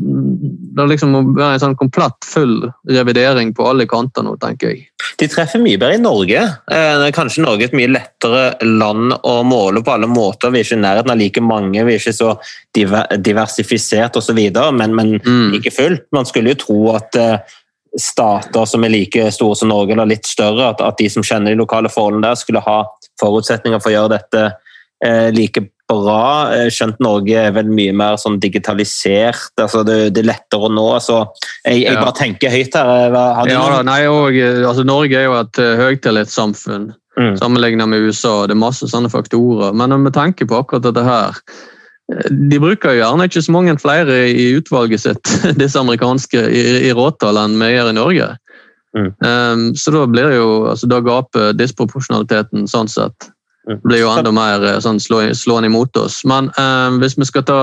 det 0.77 0.87
liksom 0.91 1.13
må 1.15 1.21
være 1.37 1.57
en 1.57 1.63
sånn 1.63 1.77
komplett 1.79 2.27
full 2.29 2.67
revidering 2.91 3.55
på 3.57 3.67
alle 3.71 3.87
kanter 3.91 4.27
nå, 4.27 4.35
tenker 4.43 4.75
jeg. 4.75 4.85
De 5.19 5.27
treffer 5.31 5.63
mye 5.63 5.79
bedre 5.81 5.97
i 5.97 6.03
Norge. 6.03 6.43
Eh, 6.71 7.05
Kanskje 7.17 7.43
Norge 7.47 7.65
er 7.67 7.71
et 7.73 7.79
mye 7.79 7.91
lettere 7.91 8.43
land 8.67 9.17
å 9.27 9.39
måle 9.47 9.83
på 9.83 9.95
alle 9.95 10.11
måter. 10.11 10.53
Vi 10.55 10.61
er 10.61 10.67
ikke 10.69 10.79
i 10.79 10.83
nærheten 10.85 11.15
av 11.15 11.19
like 11.23 11.43
mange, 11.43 11.85
vi 11.87 11.95
er 11.97 12.03
ikke 12.03 12.15
så 12.19 12.35
diver- 12.77 13.17
diversifisert 13.25 14.19
osv., 14.21 14.39
men, 14.75 14.95
men 14.95 15.17
Mm. 15.25 15.53
like 15.57 15.73
fullt. 15.75 16.05
Man 16.13 16.27
skulle 16.29 16.53
jo 16.55 16.61
tro 16.67 16.79
at 16.95 17.17
eh, 17.17 17.39
stater 17.99 18.67
som 18.69 18.85
er 18.85 18.93
like 18.93 19.31
store 19.33 19.57
som 19.57 19.69
Norge, 19.73 19.93
eller 19.97 20.07
litt 20.07 20.27
større, 20.29 20.69
at, 20.71 20.81
at 20.85 20.99
de 21.01 21.09
som 21.11 21.23
kjenner 21.25 21.51
de 21.55 21.59
lokale 21.59 21.89
forholdene 21.89 22.23
der, 22.29 22.35
skulle 22.39 22.61
ha 22.63 22.85
forutsetninger 23.21 23.81
for 23.83 23.91
å 23.91 23.97
gjøre 23.97 24.15
dette 24.19 24.45
eh, 25.05 25.31
like 25.35 25.65
bra. 25.89 26.69
Skjønt 26.73 26.99
Norge 27.01 27.35
er 27.49 27.53
vel 27.57 27.71
mye 27.73 27.95
mer 27.97 28.17
sånn 28.21 28.39
digitalisert, 28.43 29.53
altså 29.61 29.85
det, 29.89 29.99
det 30.15 30.23
er 30.25 30.31
lettere 30.35 30.69
å 30.69 30.73
nå. 30.73 30.87
så 31.01 31.23
Jeg, 31.65 31.83
jeg 31.85 31.95
Ja. 31.95 32.05
bare 32.05 32.17
tenker 32.19 32.53
høyt 32.53 32.75
her. 32.77 33.11
Ja, 33.49 33.65
da, 33.77 33.83
nei, 33.83 34.03
og, 34.07 34.37
eh, 34.37 34.63
altså, 34.69 34.85
Norge 34.85 35.17
er 35.17 35.25
jo 35.29 35.37
et 35.41 35.59
eh, 35.59 35.77
høytillitssamfunn 35.83 36.95
Mm. 37.19 37.35
sammenlignet 37.35 37.89
med 37.91 37.99
USA. 38.07 38.47
Det 38.47 38.55
er 38.55 38.61
masse 38.63 38.87
sånne 38.87 39.09
faktorer. 39.11 39.73
Men 39.75 39.91
vi 40.05 40.11
tenker 40.15 40.47
på 40.47 40.61
akkurat 40.61 40.85
dette 40.87 41.03
her 41.03 41.35
eh, 42.15 42.29
De 42.31 42.61
bruker 42.63 42.95
gjerne 42.95 43.27
ikke 43.27 43.43
så 43.43 43.51
mange 43.51 43.75
flere 43.83 44.21
i 44.31 44.45
utvalget 44.55 45.01
sitt, 45.03 45.33
disse 45.59 45.81
amerikanske, 45.81 46.39
i, 46.47 46.63
i 46.87 46.93
råtall 46.95 47.41
enn 47.43 47.59
vi 47.59 47.73
gjør 47.75 47.91
i 47.91 47.97
Norge. 47.99 48.29
Mm. 48.95 49.11
Um, 49.21 49.65
så 49.75 49.91
da 49.93 50.07
blir 50.09 50.31
jo 50.33 50.47
altså 50.71 50.87
Da 50.89 51.01
gaper 51.05 51.51
disproporsjonaliteten 51.59 52.65
sånn 52.71 52.89
sett 52.89 53.27
Mm. 53.69 53.81
blir 53.85 54.01
jo 54.01 54.13
enda 54.15 54.33
mer 54.33 54.65
eh, 54.65 54.79
sånn 54.81 55.01
slående 55.01 55.69
imot 55.69 55.97
oss. 56.01 56.23
Men 56.29 56.53
eh, 56.57 56.91
hvis 57.03 57.19
vi 57.21 57.29
skal 57.29 57.45
ta, 57.49 57.61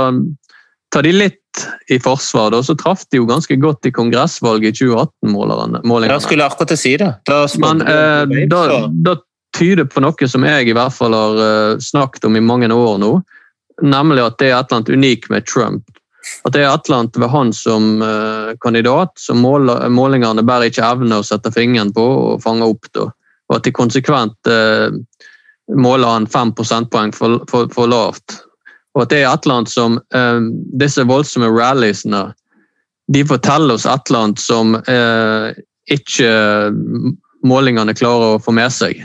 ta 0.93 1.01
de 1.01 1.13
litt 1.15 1.41
i 1.89 1.97
forsvar, 2.03 2.51
da, 2.53 2.61
så 2.63 2.75
traff 2.77 3.05
de 3.09 3.21
jo 3.21 3.29
ganske 3.29 3.55
godt 3.61 3.87
i 3.87 3.93
kongressvalget 3.95 4.75
i 4.75 4.85
2018-målingene. 4.85 6.11
Jeg 6.11 6.25
skulle 6.27 6.45
akkurat 6.45 6.75
si 6.77 6.95
det. 7.01 7.13
Da 7.29 7.45
Men 7.63 7.81
eh, 7.81 8.45
da, 8.51 8.65
da 8.89 9.17
tyder 9.55 9.87
på 9.89 10.03
noe 10.03 10.29
som 10.29 10.45
jeg 10.45 10.69
i 10.69 10.75
hvert 10.75 10.93
fall 10.93 11.15
har 11.15 11.43
eh, 11.47 11.81
snakket 11.81 12.27
om 12.29 12.37
i 12.37 12.43
mange 12.43 12.69
år 12.71 12.97
nå, 13.01 13.11
nemlig 13.83 14.23
at 14.23 14.39
det 14.39 14.51
er 14.51 14.57
et 14.59 14.69
eller 14.69 14.81
annet 14.81 14.95
unikt 14.95 15.31
med 15.31 15.47
Trump. 15.49 16.01
At 16.45 16.55
det 16.55 16.63
er 16.63 16.71
et 16.71 16.87
eller 16.87 17.03
annet 17.03 17.19
ved 17.21 17.31
han 17.31 17.53
som 17.53 17.91
eh, 18.01 18.53
kandidat 18.61 19.13
som 19.21 19.41
målingene 19.41 20.45
bare 20.45 20.69
ikke 20.69 20.85
evner 20.85 21.21
å 21.21 21.27
sette 21.27 21.53
fingeren 21.53 21.93
på 21.93 22.05
og 22.05 22.43
fange 22.43 22.67
opp. 22.67 22.89
Da. 22.97 23.09
Og 23.49 23.59
at 23.59 23.67
de 23.67 23.73
konsekvent 23.75 24.49
eh, 24.49 24.89
måler 25.73 26.07
han 26.07 26.27
fem 26.29 26.51
prosentpoeng 26.55 27.13
for, 27.15 27.41
for, 27.49 27.69
for 27.73 27.89
lavt. 27.89 28.39
Og 28.95 29.03
at 29.03 29.11
det 29.11 29.21
er 29.23 29.29
et 29.29 29.45
eller 29.45 29.61
annet 29.61 29.73
som 29.73 29.97
um, 30.15 30.51
disse 30.79 31.03
voldsomme 31.07 31.49
ralliesene 31.51 32.27
de 33.13 33.21
forteller 33.27 33.75
oss 33.75 33.85
et 33.85 34.09
eller 34.09 34.27
annet 34.27 34.41
som 34.41 34.77
uh, 34.77 35.49
ikke 35.93 36.29
målingene 37.45 37.93
klarer 37.97 38.35
å 38.35 38.41
få 38.41 38.53
med 38.55 38.73
seg. 38.73 39.03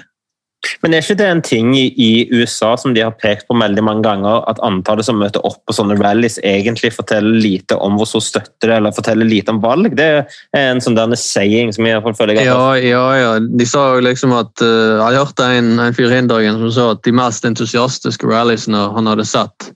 Men 0.80 0.94
er 0.96 1.02
ikke 1.04 1.16
det 1.20 1.26
en 1.28 1.42
ting 1.44 1.72
i, 1.76 2.28
USA 2.32 2.72
som 2.80 2.94
de 2.96 3.02
har 3.04 3.12
pekt 3.20 3.46
på 3.48 3.56
veldig 3.58 3.82
mange 3.84 4.04
ganger, 4.06 4.44
at 4.48 4.60
antallet 4.64 5.04
som 5.04 5.18
møter 5.20 5.44
opp 5.44 5.58
på 5.68 5.74
sånne 5.76 5.98
rallies 6.00 6.38
egentlig 6.46 6.92
forteller 6.94 7.36
lite 7.36 7.76
om 7.76 7.98
hvor 8.00 8.08
stor 8.08 8.24
støtte 8.24 8.64
det 8.64 8.70
er, 8.70 8.78
eller 8.78 8.94
forteller 8.96 9.28
lite 9.28 9.52
om 9.52 9.60
valg? 9.60 9.92
Det 9.98 10.06
er 10.08 10.38
en 10.56 10.80
sånn 10.80 10.96
denne 10.96 11.18
saying 11.20 11.74
som 11.76 11.84
jeg 11.84 11.92
i 11.92 11.98
hvert 11.98 12.08
fall 12.08 12.16
føler 12.22 12.40
jeg 12.40 12.48
har 12.48 12.78
Ja, 12.80 12.92
ja, 12.92 13.02
ja. 13.20 13.34
De 13.40 13.66
sa 13.68 13.82
jo 13.96 14.04
liksom 14.06 14.32
at 14.36 14.64
uh, 14.64 15.02
Jeg 15.02 15.20
hørte 15.20 15.50
en, 15.58 15.74
en 15.84 15.96
fyr 15.96 16.14
i 16.16 16.22
dag 16.30 16.48
som 16.54 16.72
sa 16.76 16.86
at 16.94 17.04
de 17.04 17.14
mest 17.16 17.44
entusiastiske 17.48 18.30
ralliesene 18.30 18.86
han 18.94 19.10
hadde 19.10 19.28
sett, 19.28 19.70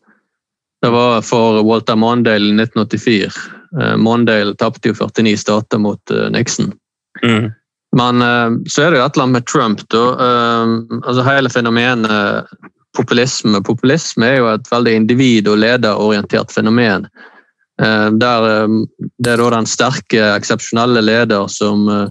det 0.84 0.92
var 0.92 1.20
for 1.24 1.62
Walter 1.64 1.96
Mondale 1.96 2.48
i 2.48 2.56
1984. 2.56 3.28
Uh, 3.76 3.94
Mondale 4.00 4.56
tapte 4.60 4.92
jo 4.92 4.96
49 4.96 5.36
stater 5.40 5.80
mot 5.80 6.16
uh, 6.16 6.26
Nixon. 6.32 6.72
Mm. 7.24 7.52
Men 7.94 8.22
eh, 8.22 8.50
så 8.68 8.82
er 8.82 8.90
det 8.90 8.98
jo 8.98 9.04
et 9.04 9.16
eller 9.16 9.28
annet 9.28 9.38
med 9.38 9.46
Trump. 9.50 9.84
Da. 9.92 10.04
Eh, 10.26 10.72
altså 11.04 11.26
Hele 11.26 11.52
fenomenet 11.52 12.50
populisme. 12.96 13.62
Populisme 13.66 14.28
er 14.28 14.40
jo 14.40 14.50
et 14.52 14.70
veldig 14.70 14.96
individ- 15.00 15.50
og 15.50 15.60
lederorientert 15.62 16.52
fenomen. 16.54 17.08
Eh, 17.82 18.10
der 18.10 18.68
Det 19.18 19.32
er 19.32 19.42
da 19.42 19.50
den 19.56 19.66
sterke, 19.66 20.22
eksepsjonelle 20.34 21.02
leder 21.02 21.48
som 21.48 22.10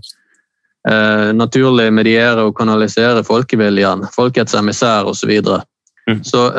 naturlig 0.84 1.94
medierer 1.96 2.42
og 2.44 2.58
kanaliserer 2.58 3.24
folkeviljen, 3.24 4.02
folkets 4.12 4.54
emissær 4.54 5.08
osv. 5.08 5.16
Så, 5.16 5.28
videre. 5.28 5.62
Mm. 6.10 6.24
så 6.28 6.50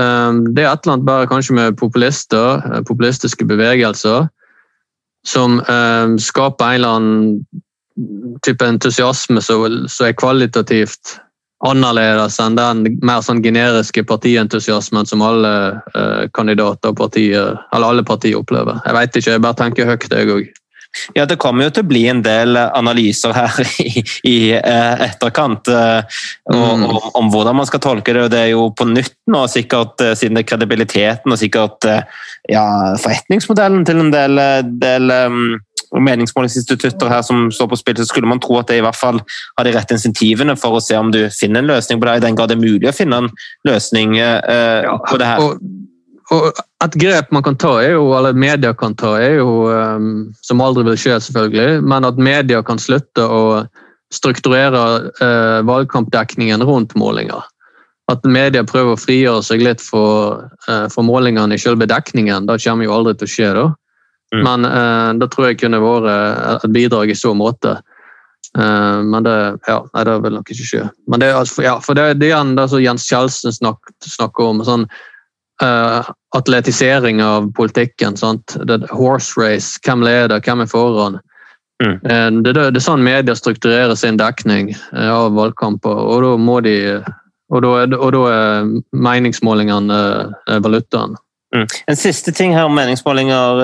det 0.56 0.62
er 0.64 0.70
et 0.70 0.86
eller 0.86 0.94
annet 0.94 1.04
bare 1.04 1.26
kanskje 1.28 1.52
med 1.52 1.76
populister, 1.76 2.62
populistiske 2.88 3.44
bevegelser, 3.44 4.30
som 5.26 5.60
skaper 6.16 6.64
en 6.64 6.74
eller 6.74 6.88
annen 6.88 7.44
type 8.46 8.66
entusiasme 8.66 9.42
som 9.44 10.06
er 10.06 10.16
kvalitativt 10.18 11.18
annerledes 11.64 12.36
enn 12.42 12.58
den 12.58 12.82
mer 13.06 13.22
sånn 13.24 13.42
generiske 13.44 14.04
partientusiasmen 14.08 15.06
som 15.08 15.22
alle 15.24 15.52
eh, 15.94 16.26
kandidater 16.36 16.92
og 16.92 16.98
partier, 16.98 17.54
eller 17.72 17.94
alle 17.94 18.04
partier 18.04 18.36
opplever. 18.40 18.82
Jeg 18.84 18.98
vet 18.98 19.16
ikke, 19.20 19.30
jeg 19.36 19.44
bare 19.46 19.60
tenker 19.62 19.88
høyt, 19.88 20.10
jeg 20.10 20.34
òg. 20.34 20.50
Ja, 21.14 21.26
Det 21.26 21.38
kommer 21.42 21.68
jo 21.68 21.74
til 21.74 21.84
å 21.86 21.90
bli 21.90 22.04
en 22.10 22.22
del 22.24 22.56
analyser 22.56 23.34
her 23.36 23.60
i, 23.84 24.04
i 24.30 24.36
eh, 24.58 25.06
etterkant 25.08 25.68
eh, 25.72 26.02
Mm. 26.52 26.84
om, 26.84 27.00
om 27.14 27.30
hvordan 27.32 27.56
man 27.56 27.66
skal 27.66 27.80
tolke 27.80 28.12
det. 28.12 28.24
og 28.26 28.30
Det 28.30 28.38
er 28.38 28.50
jo 28.52 28.66
på 28.76 28.84
nytt 28.88 29.14
nå, 29.32 29.46
sikkert 29.48 30.00
eh, 30.04 30.12
siden 30.18 30.36
det 30.36 30.44
er 30.44 30.50
kredibiliteten 30.52 31.32
og 31.32 31.40
sikkert 31.40 31.86
eh, 31.88 32.02
ja, 32.52 32.64
forretningsmodellen 33.00 33.86
til 33.88 34.02
en 34.02 34.10
del, 34.12 34.40
eh, 34.42 34.58
del 34.82 35.14
um, 35.14 35.56
meningsmålingsinstitutter 36.04 37.08
her 37.08 37.22
som 37.24 37.46
står 37.54 37.70
på 37.72 37.78
spill, 37.80 37.96
så 37.96 38.08
skulle 38.10 38.28
man 38.28 38.42
tro 38.44 38.58
at 38.60 38.68
det 38.68 38.80
i 38.80 38.84
hvert 38.84 38.98
fall 38.98 39.22
har 39.56 39.64
de 39.66 39.72
rette 39.76 39.96
insentivene 39.96 40.56
for 40.60 40.76
å 40.76 40.82
se 40.84 40.98
om 41.00 41.12
du 41.14 41.22
finner 41.32 41.62
en 41.62 41.72
løsning 41.72 42.02
på 42.02 42.10
det, 42.10 42.18
i 42.18 42.26
den 42.26 42.36
grad 42.38 42.52
det 42.52 42.58
er 42.58 42.64
mulig 42.66 42.90
å 42.90 42.96
finne 42.96 43.22
en 43.24 43.32
løsning 43.68 44.18
eh, 44.20 44.90
på 45.08 45.20
det 45.20 45.30
her. 45.32 45.44
Og, 45.44 45.64
og 46.32 46.60
et 46.84 46.96
grep 47.00 47.32
man 47.34 47.44
kan 47.44 47.56
ta, 47.60 47.74
er 47.82 47.96
jo, 47.96 48.06
eller 48.16 48.36
media 48.36 48.72
kan 48.76 48.94
ta, 48.96 49.14
er 49.20 49.38
jo, 49.40 49.66
um, 49.68 50.28
som 50.44 50.62
aldri 50.64 50.86
vil 50.88 51.00
skje 51.00 51.18
selvfølgelig, 51.26 51.82
men 51.84 52.06
at 52.08 52.20
media 52.20 52.62
kan 52.64 52.80
slutte 52.80 53.24
å 53.24 53.64
strukturere 54.14 54.84
uh, 55.20 55.60
valgkampdekningen 55.68 56.64
rundt 56.64 56.94
målinger. 56.96 57.44
At 58.12 58.24
media 58.28 58.64
prøver 58.68 58.94
å 58.94 59.00
frigjøre 59.00 59.44
seg 59.44 59.64
litt 59.64 59.84
for, 59.84 60.44
uh, 60.68 60.86
for 60.92 61.04
målingene 61.04 61.56
i 61.56 61.60
selve 61.60 61.88
dekningen. 61.90 62.48
Det 62.48 62.60
kommer 62.64 62.88
jo 62.88 62.96
aldri 62.96 63.16
til 63.18 63.28
å 63.28 63.34
skje, 63.34 63.50
da. 63.58 63.66
Mm. 64.34 64.44
Men 64.44 64.68
uh, 64.68 65.10
det 65.20 65.28
tror 65.32 65.50
jeg 65.50 65.60
kunne 65.60 65.82
vært 65.82 66.08
et 66.64 66.72
bidrag 66.74 67.12
i 67.12 67.18
så 67.18 67.34
måte. 67.36 67.78
Eh, 68.58 69.02
men 69.02 69.22
det, 69.22 69.58
ja, 69.66 69.80
nei, 69.94 70.04
det 70.06 70.14
vil 70.22 70.36
nok 70.36 70.52
ikke 70.54 70.68
skje. 70.68 70.84
Men 71.10 71.22
det, 71.22 71.32
altså, 71.34 71.64
ja, 71.66 71.74
for 71.82 71.98
det, 71.98 72.06
det 72.20 72.28
er 72.28 72.34
igjen 72.34 72.54
det 72.58 72.68
som 72.70 72.82
Jens 72.82 73.06
Kjeldsen 73.08 73.56
snakker, 73.56 73.96
snakker 74.06 74.50
om. 74.52 74.62
sånn 74.66 74.86
eh, 75.62 76.10
atletisering 76.36 77.22
av 77.22 77.52
politikken. 77.56 78.16
Sant? 78.16 78.56
Det, 78.66 78.80
horse 78.90 79.38
race, 79.40 79.78
hvem 79.84 80.02
leder, 80.02 80.40
hvem 80.40 80.64
er 80.64 80.70
foran? 80.70 81.20
Mm. 81.82 81.98
Eh, 82.02 82.30
Det, 82.42 82.54
det, 82.54 82.70
det 82.74 82.80
er 82.80 82.86
sånn 82.86 83.04
media 83.04 83.34
strukturerer 83.34 83.94
sin 83.94 84.16
dekning 84.16 84.72
eh, 84.74 85.10
av 85.10 85.34
valgkamper, 85.34 85.90
og 85.90 86.24
da 86.24 86.36
må 86.38 86.60
de 86.64 86.78
og 87.52 87.60
da 87.60 87.70
er, 87.82 87.92
og 87.92 88.10
da 88.14 88.20
er 88.32 88.70
meningsmålingene 88.96 89.98
valutaen. 90.64 91.12
Mm. 91.54 91.66
En 91.92 91.96
siste 91.96 92.32
ting 92.34 92.54
her 92.56 92.64
om 92.66 92.74
meningsmålinger, 92.74 93.60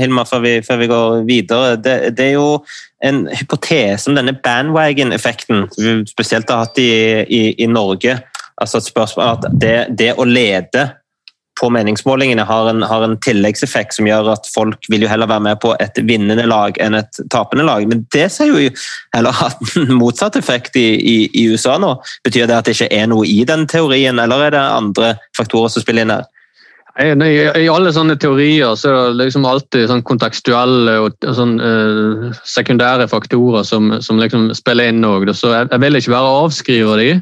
Hilmar, 0.00 0.26
før 0.26 0.40
vi, 0.42 0.54
før 0.64 0.80
vi 0.80 0.88
går 0.90 1.20
videre. 1.28 1.76
Det, 1.76 2.16
det 2.18 2.24
er 2.24 2.32
jo 2.32 2.64
en 3.04 3.28
hypotese 3.30 4.10
om 4.10 4.16
denne 4.16 4.34
bandwagon-effekten, 4.42 5.68
vi 5.76 5.92
spesielt 6.08 6.50
har 6.50 6.64
hatt 6.64 6.80
i, 6.82 6.88
i, 7.28 7.42
i 7.62 7.68
Norge. 7.70 8.16
Altså 8.58 8.80
et 8.80 8.88
spørsmål 8.88 9.28
at 9.36 9.46
det, 9.60 9.76
det 10.00 10.14
å 10.18 10.26
lede 10.26 10.88
på 11.58 11.70
meningsmålingene 11.74 12.44
har 12.46 12.70
en, 12.70 12.82
har 12.86 13.04
en 13.04 13.16
tilleggseffekt 13.24 13.96
som 13.96 14.08
gjør 14.08 14.32
at 14.36 14.48
folk 14.54 14.88
vil 14.92 15.04
jo 15.04 15.10
heller 15.10 15.30
være 15.30 15.44
med 15.48 15.60
på 15.62 15.74
et 15.82 15.98
vinnende 16.06 16.46
lag 16.48 16.78
enn 16.82 16.96
et 16.98 17.20
tapende 17.32 17.66
lag. 17.66 17.86
Men 17.90 18.04
det 18.14 18.28
ser 18.34 18.52
jo 18.52 18.70
heller 19.16 19.38
hatt 19.42 19.76
en 19.80 19.94
motsatt 19.98 20.38
effekt 20.38 20.78
i, 20.78 20.88
i, 20.98 21.18
i 21.34 21.48
USA 21.52 21.78
nå. 21.82 21.96
Betyr 22.26 22.48
det 22.48 22.58
at 22.58 22.70
det 22.70 22.78
ikke 22.78 22.92
er 22.94 23.10
noe 23.10 23.26
i 23.26 23.42
den 23.48 23.66
teorien, 23.70 24.20
eller 24.22 24.48
er 24.48 24.56
det 24.56 24.64
andre 24.64 25.14
faktorer 25.36 25.72
som 25.74 25.84
spiller 25.84 26.06
inn 26.06 26.16
her? 26.16 26.26
I, 26.98 27.12
I 27.14 27.68
alle 27.70 27.92
sånne 27.94 28.16
teorier 28.18 28.72
så 28.78 28.90
er 28.90 29.12
det 29.12 29.20
liksom 29.20 29.44
alltid 29.46 29.86
sånn 29.86 30.02
kontekstuelle 30.06 30.96
og 31.04 31.28
sånn, 31.36 31.54
eh, 31.62 32.32
sekundære 32.42 33.06
faktorer 33.10 33.62
som, 33.66 33.92
som 34.02 34.18
liksom 34.18 34.48
spiller 34.58 34.90
inn 34.90 35.06
òg. 35.06 35.28
Så 35.30 35.52
jeg, 35.54 35.68
jeg 35.70 35.84
vil 35.84 36.00
ikke 36.00 36.14
være 36.16 36.34
avskriver 36.40 37.04
de. 37.04 37.12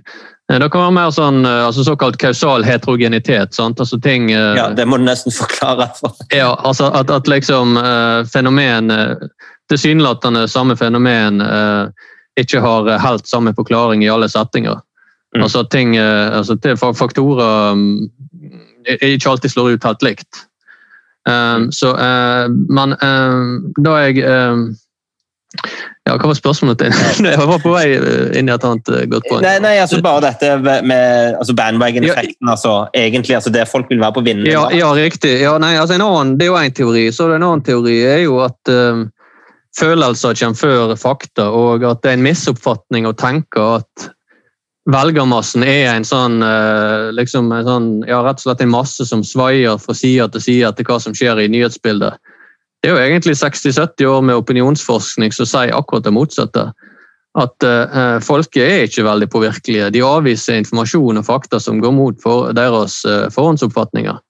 Eh, 0.53 0.59
Det 0.59 0.71
kan 0.71 0.87
være 0.87 0.95
mer 0.95 1.13
sånn, 1.15 1.45
eh, 1.47 1.67
altså 1.67 1.85
såkalt 1.85 2.19
kausal 2.23 2.65
heterogenitet. 2.65 3.59
Altså 3.59 4.01
ting 4.03 4.31
eh, 4.31 4.57
Ja, 4.57 4.69
Det 4.71 4.87
må 4.87 4.99
du 4.99 5.05
nesten 5.05 5.33
forklare. 5.35 5.91
For. 5.99 6.15
Ja, 6.35 6.55
altså 6.65 6.91
at, 6.95 7.11
at 7.11 7.29
liksom 7.29 7.77
uh, 7.77 8.25
fenomen 8.25 8.93
Tilsynelatende 9.67 10.45
samme 10.49 10.77
fenomen 10.79 11.41
uh, 11.43 11.89
ikke 12.39 12.61
har 12.63 12.99
helt 13.03 13.27
samme 13.27 13.51
forklaring 13.57 14.05
i 14.05 14.11
alle 14.13 14.29
settinger. 14.31 14.79
Mm. 15.35 15.43
Altså 15.43 15.65
ting 15.67 15.97
uh, 15.99 16.39
altså 16.39 16.55
er 16.63 16.77
Faktorer 16.95 17.73
um, 17.73 18.07
ikke 18.87 19.31
alltid 19.31 19.51
slår 19.51 19.75
ut 19.75 19.85
helt 19.85 20.03
likt. 20.03 20.47
Um, 21.27 21.73
så, 21.73 21.91
eh, 21.97 22.49
men 22.49 22.95
um, 23.03 23.73
da 23.83 23.97
jeg 24.05 24.23
Ja, 26.07 26.15
hva 26.15 26.31
var 26.31 26.37
spørsmålet 26.39 26.85
ditt? 26.85 26.99
jeg 27.27 27.49
var 27.51 27.61
på 27.63 27.73
vei 27.73 27.87
eh, 27.97 28.39
inn 28.39 28.51
i 28.51 28.55
et 28.55 28.67
annet 28.67 28.91
eh, 28.95 29.07
godt 29.11 29.27
poeng. 29.27 29.43
Nei, 29.43 29.57
nei, 29.65 29.75
altså 29.83 29.99
bare 30.05 30.23
dette 30.29 30.53
med 30.87 31.35
altså 31.41 31.57
bandwagon-effekten. 31.59 32.51
altså 32.53 32.77
Egentlig 32.95 33.39
altså 33.39 33.51
det 33.55 33.67
folk 33.71 33.91
vil 33.91 34.03
være 34.03 34.19
på 34.19 34.25
vinnende 34.29 34.53
Ja, 34.53 34.69
ja 34.71 34.93
riktig. 34.95 35.35
Ja, 35.43 35.57
nei, 35.63 35.75
altså 35.81 35.97
en 35.99 36.07
annen, 36.07 36.37
det 36.39 36.47
er 36.47 36.53
jo 36.53 36.61
én 36.61 36.77
teori. 36.77 37.07
Så 37.15 37.31
en 37.33 37.43
annen 37.43 37.65
teori 37.67 37.97
er 38.07 38.23
jo 38.23 38.39
at 38.45 38.71
um, 38.71 39.09
følelser 39.79 40.39
kommer 40.39 40.61
før 40.61 40.95
fakta, 41.01 41.49
og 41.51 41.87
at 41.89 42.05
det 42.05 42.13
er 42.13 42.21
en 42.21 42.29
misoppfatning 42.29 43.11
å 43.11 43.17
tenke 43.19 43.67
at 43.81 44.11
velgermassen 44.87 45.67
er 45.67 45.91
en 45.91 46.07
sånn, 46.07 46.39
uh, 46.45 47.11
liksom 47.17 47.51
en 47.51 47.67
sånn 47.67 47.91
ja, 48.07 48.23
rett 48.23 48.39
og 48.39 48.47
slett 48.47 48.63
en 48.63 48.75
masse 48.77 49.09
som 49.09 49.27
svaier 49.27 49.81
fra 49.83 49.97
side 49.97 50.31
til 50.37 50.45
side 50.45 50.71
etter 50.71 50.87
hva 50.87 51.01
som 51.03 51.17
skjer 51.17 51.43
i 51.43 51.51
nyhetsbildet. 51.51 52.23
Det 52.87 52.93
er 52.93 53.01
jo 53.01 53.03
egentlig 53.03 53.33
60-70 53.35 54.07
år 54.07 54.21
med 54.23 54.39
opinionsforskning 54.39 55.33
som 55.35 55.49
sier 55.51 55.73
akkurat 55.75 56.05
det 56.07 56.13
motsatte. 56.15 56.69
At 57.35 57.65
uh, 57.67 58.21
folket 58.23 58.63
er 58.63 58.85
ikke 58.87 59.03
veldig 59.03 59.27
påvirkelige. 59.33 59.89
De 59.91 60.05
avviser 60.07 60.61
informasjon 60.61 61.19
og 61.19 61.25
fakta 61.27 61.59
som 61.59 61.81
går 61.83 61.97
mot 61.97 62.21
for 62.23 62.53
deres 62.55 63.01
uh, 63.03 63.25
forhåndsoppfatninger. 63.35 64.21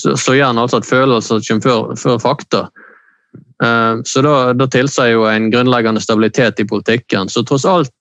Så, 0.00 0.14
så 0.16 0.32
gjerne 0.32 0.64
altså 0.64 0.80
at 0.80 0.88
følelser 0.88 1.42
kommer 1.44 1.66
før, 1.66 1.90
før 2.00 2.22
fakta. 2.24 2.62
Uh, 3.60 4.00
Så 4.08 4.24
da, 4.24 4.32
da 4.56 4.70
tilsier 4.72 5.12
jo 5.12 5.28
en 5.28 5.50
grunnleggende 5.52 6.00
stabilitet 6.00 6.64
i 6.64 6.66
politikken. 6.72 7.28
Så 7.28 7.44
tross 7.44 7.68
alt, 7.68 7.92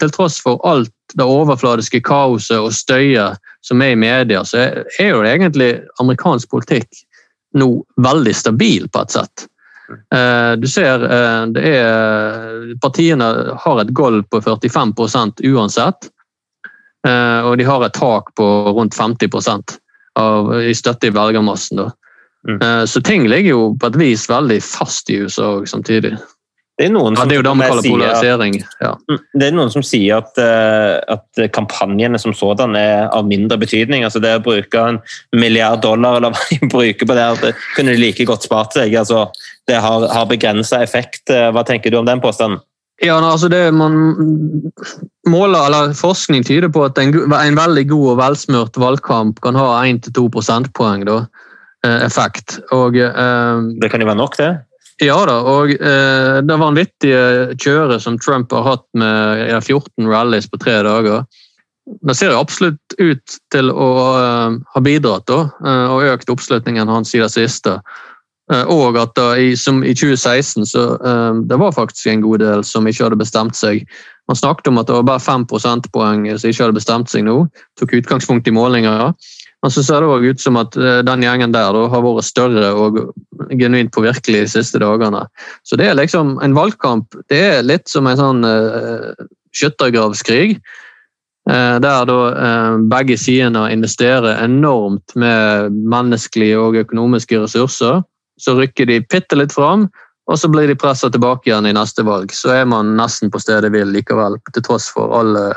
til 0.00 0.16
tross 0.16 0.40
for 0.40 0.64
alt 0.64 0.94
det 1.12 1.28
overfladiske 1.28 2.00
kaoset 2.08 2.56
og 2.56 2.72
støyet 2.72 3.36
som 3.68 3.84
er 3.84 3.92
i 3.92 4.00
media, 4.00 4.40
så 4.48 4.64
er 4.64 4.82
er 4.96 5.12
jo 5.12 5.20
egentlig 5.28 5.74
amerikansk 6.00 6.48
politikk 6.56 7.04
nå 7.52 7.70
veldig 8.00 8.36
stabil 8.36 8.88
på 8.88 9.04
et 9.04 9.16
sett. 9.20 9.48
Eh, 9.90 10.52
Du 10.56 10.68
ser 10.68 11.04
eh, 11.04 11.46
det 11.54 11.64
er 11.80 12.74
Partiene 12.82 13.28
har 13.64 13.80
et 13.80 13.92
gulv 13.96 14.24
på 14.30 14.40
45% 14.44 15.44
uansett. 15.48 16.10
Eh, 17.06 17.40
Og 17.46 17.58
de 17.58 17.64
har 17.64 17.84
et 17.84 17.94
tak 17.94 18.34
på 18.36 18.48
rundt 18.76 18.96
50% 18.96 19.78
av, 20.18 20.50
i 20.60 20.74
støtte 20.74 21.08
i 21.08 21.14
velgermassen. 21.14 21.90
Mm. 22.48 22.86
Så 22.86 23.00
ting 23.04 23.26
ligger 23.28 23.50
jo 23.50 23.62
på 23.78 23.86
et 23.86 23.96
vis 23.98 24.24
veldig 24.30 24.56
fast 24.62 25.10
i 25.10 25.18
USA 25.22 25.64
samtidig. 25.66 26.16
Det 26.78 26.86
er 26.86 26.92
noen 26.94 27.16
Ja, 27.18 27.24
det 27.26 27.34
er 27.34 27.40
jo 27.40 27.42
det 27.42 27.52
vi 27.58 27.66
kaller 27.66 27.86
polarisering. 27.88 28.56
Ja. 28.80 28.92
Mm, 29.10 29.18
Det 29.34 29.46
er 29.48 29.56
noen 29.56 29.72
som 29.74 29.82
sier 29.82 30.20
at, 30.22 30.38
eh, 30.38 31.00
at 31.10 31.50
kampanjene 31.50 32.20
som 32.22 32.32
sådan 32.36 32.76
er 32.78 33.08
av 33.10 33.26
mindre 33.26 33.58
betydning. 33.58 34.04
altså 34.06 34.22
Det 34.22 34.36
å 34.38 34.44
bruke 34.44 34.78
en 34.78 35.00
milliard 35.34 35.82
dollar 35.82 36.16
eller 36.20 36.30
hva 36.30 36.44
de 36.52 36.68
bruker 36.76 37.06
på 37.10 37.16
det, 37.18 37.26
at 37.34 37.42
det 37.42 37.54
kunne 37.74 37.96
de 37.96 38.02
like 38.04 38.24
godt 38.24 38.46
spart 38.46 38.78
seg. 38.78 38.94
altså 38.94 39.26
Det 39.66 39.80
har, 39.82 40.06
har 40.06 40.30
begrensa 40.30 40.78
effekt. 40.80 41.28
Eh, 41.30 41.50
Hva 41.50 41.66
tenker 41.66 41.90
du 41.90 41.98
om 41.98 42.06
den 42.06 42.22
påstanden? 42.22 42.60
Ja, 43.02 43.18
altså 43.22 43.48
det 43.50 43.72
man 43.74 43.94
måler, 45.26 45.66
eller 45.66 45.92
Forskning 45.94 46.44
tyder 46.46 46.70
på 46.74 46.84
at 46.86 46.98
en, 46.98 47.12
en 47.14 47.58
veldig 47.58 47.84
god 47.90 48.06
og 48.14 48.18
velsmurt 48.18 48.78
valgkamp 48.78 49.38
kan 49.44 49.54
ha 49.58 49.84
1-2 49.86 50.24
prosentpoeng 50.34 51.04
da, 51.06 51.20
eh, 51.86 52.00
effekt. 52.06 52.58
Og 52.74 52.96
eh, 52.98 53.60
Det 53.82 53.90
kan 53.90 54.02
jo 54.02 54.06
være 54.10 54.22
nok, 54.22 54.38
det. 54.38 54.50
Ja 54.98 55.18
da, 55.28 55.36
og 55.46 55.70
eh, 55.70 56.38
det 56.42 56.56
vanvittige 56.58 57.54
kjøret 57.62 58.02
som 58.02 58.18
Trump 58.18 58.50
har 58.54 58.64
hatt 58.66 58.86
med 58.98 59.52
14 59.60 60.08
rallies 60.10 60.48
på 60.50 60.58
tre 60.58 60.80
dager, 60.82 61.22
det 62.02 62.16
ser 62.18 62.34
jo 62.34 62.40
absolutt 62.42 62.96
ut 62.98 63.38
til 63.54 63.70
å 63.70 63.88
eh, 64.18 64.58
ha 64.74 64.82
bidratt 64.84 65.28
da, 65.30 65.44
eh, 65.62 65.86
og 65.94 66.08
økt 66.10 66.32
oppslutningen 66.34 66.90
hans 66.90 67.14
i 67.14 67.22
det 67.22 67.30
siste. 67.32 67.78
Eh, 68.52 68.64
og 68.72 68.96
at 69.00 69.14
da, 69.16 69.30
i, 69.36 69.52
som 69.60 69.82
i 69.84 69.94
2016 69.94 70.68
så 70.70 70.84
eh, 70.96 71.40
det 71.48 71.58
var 71.60 71.76
faktisk 71.76 72.10
en 72.10 72.24
god 72.24 72.42
del 72.44 72.64
som 72.64 72.88
ikke 72.88 73.06
hadde 73.06 73.20
bestemt 73.20 73.58
seg. 73.58 73.84
Man 74.28 74.40
snakket 74.40 74.70
om 74.72 74.80
at 74.80 74.88
det 74.88 74.96
var 74.98 75.08
bare 75.14 75.24
5 75.24 75.46
prosentpoeng 75.48 76.26
som 76.34 76.50
ikke 76.50 76.66
hadde 76.66 76.80
bestemt 76.80 77.12
seg 77.12 77.26
nå. 77.28 77.42
Tok 77.80 77.94
utgangspunkt 78.00 78.48
i 78.48 78.56
målinger. 78.56 79.12
Men 79.62 79.72
så 79.74 79.82
ser 79.82 80.02
det 80.02 80.08
også 80.08 80.32
ut 80.32 80.42
som 80.42 80.58
at 80.60 80.76
eh, 80.78 81.00
den 81.06 81.24
gjengen 81.24 81.54
der 81.54 81.72
da, 81.74 81.86
har 81.90 82.04
vært 82.04 82.28
større 82.28 82.68
og 82.78 82.98
genuint 83.58 83.90
påvirkelig 83.94 84.44
de 84.44 84.52
siste 84.52 84.78
dagene. 84.82 85.24
Så 85.66 85.78
det 85.80 85.88
er 85.88 85.98
liksom 85.98 86.36
en 86.44 86.54
valgkamp. 86.54 87.16
Det 87.32 87.40
er 87.56 87.66
litt 87.66 87.88
som 87.90 88.06
en 88.06 88.20
sånn 88.20 88.46
uh, 88.46 89.14
skyttergravskrig. 89.56 90.58
Uh, 91.48 91.78
der 91.82 92.04
da 92.06 92.18
uh, 92.36 92.76
begge 92.92 93.16
sidene 93.18 93.64
investerer 93.72 94.44
enormt 94.44 95.16
med 95.18 95.74
menneskelige 95.90 96.60
og 96.60 96.78
økonomiske 96.84 97.40
ressurser. 97.42 98.04
Så 98.38 98.54
rykker 98.60 98.86
de 98.86 99.00
bitte 99.10 99.38
litt 99.40 99.56
fram, 99.56 99.88
og 100.30 100.38
så 100.38 100.50
blir 100.52 100.70
de 100.70 100.78
pressa 100.78 101.10
tilbake 101.10 101.50
igjen 101.50 101.66
i 101.66 101.74
neste 101.74 102.04
valg. 102.06 102.30
Så 102.36 102.52
er 102.54 102.68
man 102.68 102.94
nesten 103.00 103.32
på 103.32 103.40
stedet 103.42 103.72
hvil 103.74 103.90
likevel, 103.96 104.38
til 104.52 104.66
tross 104.68 104.86
for 104.94 105.16
alle 105.18 105.48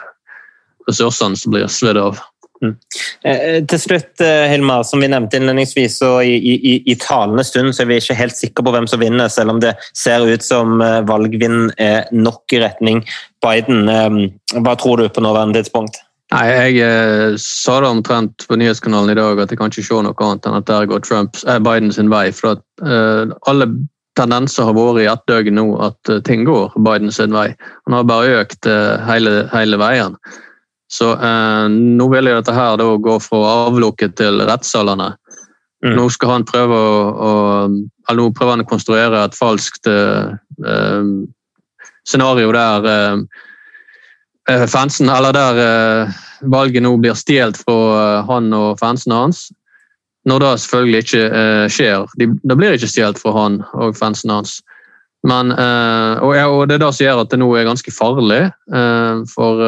ressursene 0.90 1.38
som 1.38 1.54
blir 1.54 1.70
svidd 1.70 2.00
av. 2.02 2.24
Eh, 2.62 3.64
Til 3.66 3.80
slutt, 3.82 4.22
eh, 4.22 4.48
Hilmar, 4.52 4.84
som 4.88 5.02
vi 5.02 5.10
nevnte 5.12 5.40
innledningsvis, 5.40 5.98
så 6.02 6.12
i, 6.26 6.36
i, 6.38 6.76
i 6.92 6.96
talende 7.02 7.46
stund 7.48 7.76
så 7.76 7.84
er 7.84 7.92
vi 7.92 8.00
ikke 8.02 8.18
helt 8.18 8.38
sikre 8.38 8.66
på 8.66 8.74
hvem 8.76 8.88
som 8.90 9.02
vinner, 9.02 9.32
selv 9.34 9.56
om 9.56 9.60
det 9.64 9.76
ser 9.98 10.26
ut 10.28 10.46
som 10.46 10.82
eh, 10.82 11.02
valgvinden 11.10 11.72
er 11.82 12.08
nok 12.14 12.54
i 12.54 12.62
retning 12.64 13.04
Biden. 13.46 13.90
Eh, 13.90 14.62
Hva 14.62 14.78
tror 14.78 15.02
du 15.02 15.10
på 15.10 15.24
nåværende 15.26 15.62
tidspunkt? 15.62 16.02
Nei, 16.32 16.46
Jeg 16.48 16.78
eh, 16.86 17.38
sa 17.44 17.80
det 17.84 17.90
omtrent 17.90 18.46
på 18.48 18.56
nyhetskanalen 18.60 19.12
i 19.12 19.18
dag 19.20 19.40
at 19.44 19.52
jeg 19.52 19.60
kan 19.60 19.72
ikke 19.72 19.84
se 19.84 20.04
noe 20.06 20.16
annet 20.28 20.46
enn 20.48 20.60
at 20.62 20.70
der 20.70 20.88
går 20.88 21.04
Trumps, 21.04 21.44
eh, 21.44 21.60
Biden 21.60 21.92
sin 21.92 22.12
vei. 22.14 22.30
For 22.32 22.56
at 22.56 22.64
eh, 22.86 23.34
alle 23.52 23.68
tendenser 24.20 24.70
har 24.70 24.78
vært 24.78 25.02
i 25.04 25.10
ett 25.12 25.26
døgn 25.28 25.60
nå 25.60 25.66
at 25.84 26.12
eh, 26.14 26.22
ting 26.28 26.46
går 26.48 26.78
Biden 26.80 27.12
sin 27.12 27.36
vei. 27.36 27.50
Han 27.88 27.98
har 27.98 28.08
bare 28.08 28.40
økt 28.46 28.70
eh, 28.70 29.04
hele, 29.10 29.42
hele 29.52 29.80
veien. 29.82 30.16
Så 30.92 31.14
eh, 31.16 31.68
nå 31.72 32.08
vil 32.12 32.28
jo 32.28 32.40
dette 32.40 32.56
her 32.56 32.76
da 32.80 32.88
gå 33.00 33.18
fra 33.24 33.42
avlukket 33.68 34.18
til 34.20 34.42
rettssalene. 34.48 35.14
Mm. 35.86 35.96
Nå 35.98 36.10
skal 36.14 36.36
han 36.36 36.46
prøve 36.46 36.78
å, 36.78 36.98
å 37.12 37.32
eller 38.12 38.20
nå 38.20 38.34
prøver 38.36 38.58
han 38.58 38.66
å 38.66 38.70
konstruere 38.70 39.22
et 39.24 39.38
falskt 39.38 39.88
eh, 39.90 40.34
eh, 40.68 41.08
scenario 42.08 42.52
der 42.54 42.90
eh, 42.92 43.24
eh, 44.52 44.66
fansen, 44.70 45.10
eller 45.10 45.34
der 45.38 45.62
eh, 45.64 46.20
valget 46.52 46.84
nå 46.84 46.96
blir 47.02 47.16
stjålet 47.18 47.58
fra 47.64 48.22
han 48.28 48.52
og 48.58 48.76
fansen 48.82 49.16
hans. 49.16 49.48
Når 50.28 50.44
det 50.44 50.50
selvfølgelig 50.62 51.00
ikke 51.02 51.22
skjer. 51.74 52.04
De, 52.22 52.28
det 52.46 52.58
blir 52.60 52.76
ikke 52.76 52.92
stjålet 52.92 53.18
fra 53.18 53.32
han 53.40 53.56
og 53.74 53.96
fansen 53.98 54.30
hans. 54.30 54.60
Men, 55.26 55.54
eh, 55.54 56.22
og, 56.22 56.36
og 56.36 56.68
det 56.70 56.78
er 56.78 56.84
det 56.84 56.92
som 56.98 57.06
gjør 57.06 57.24
at 57.24 57.32
det 57.32 57.40
nå 57.42 57.50
er 57.58 57.66
ganske 57.70 57.94
farlig. 57.94 58.44
eh, 58.74 59.24
for 59.32 59.66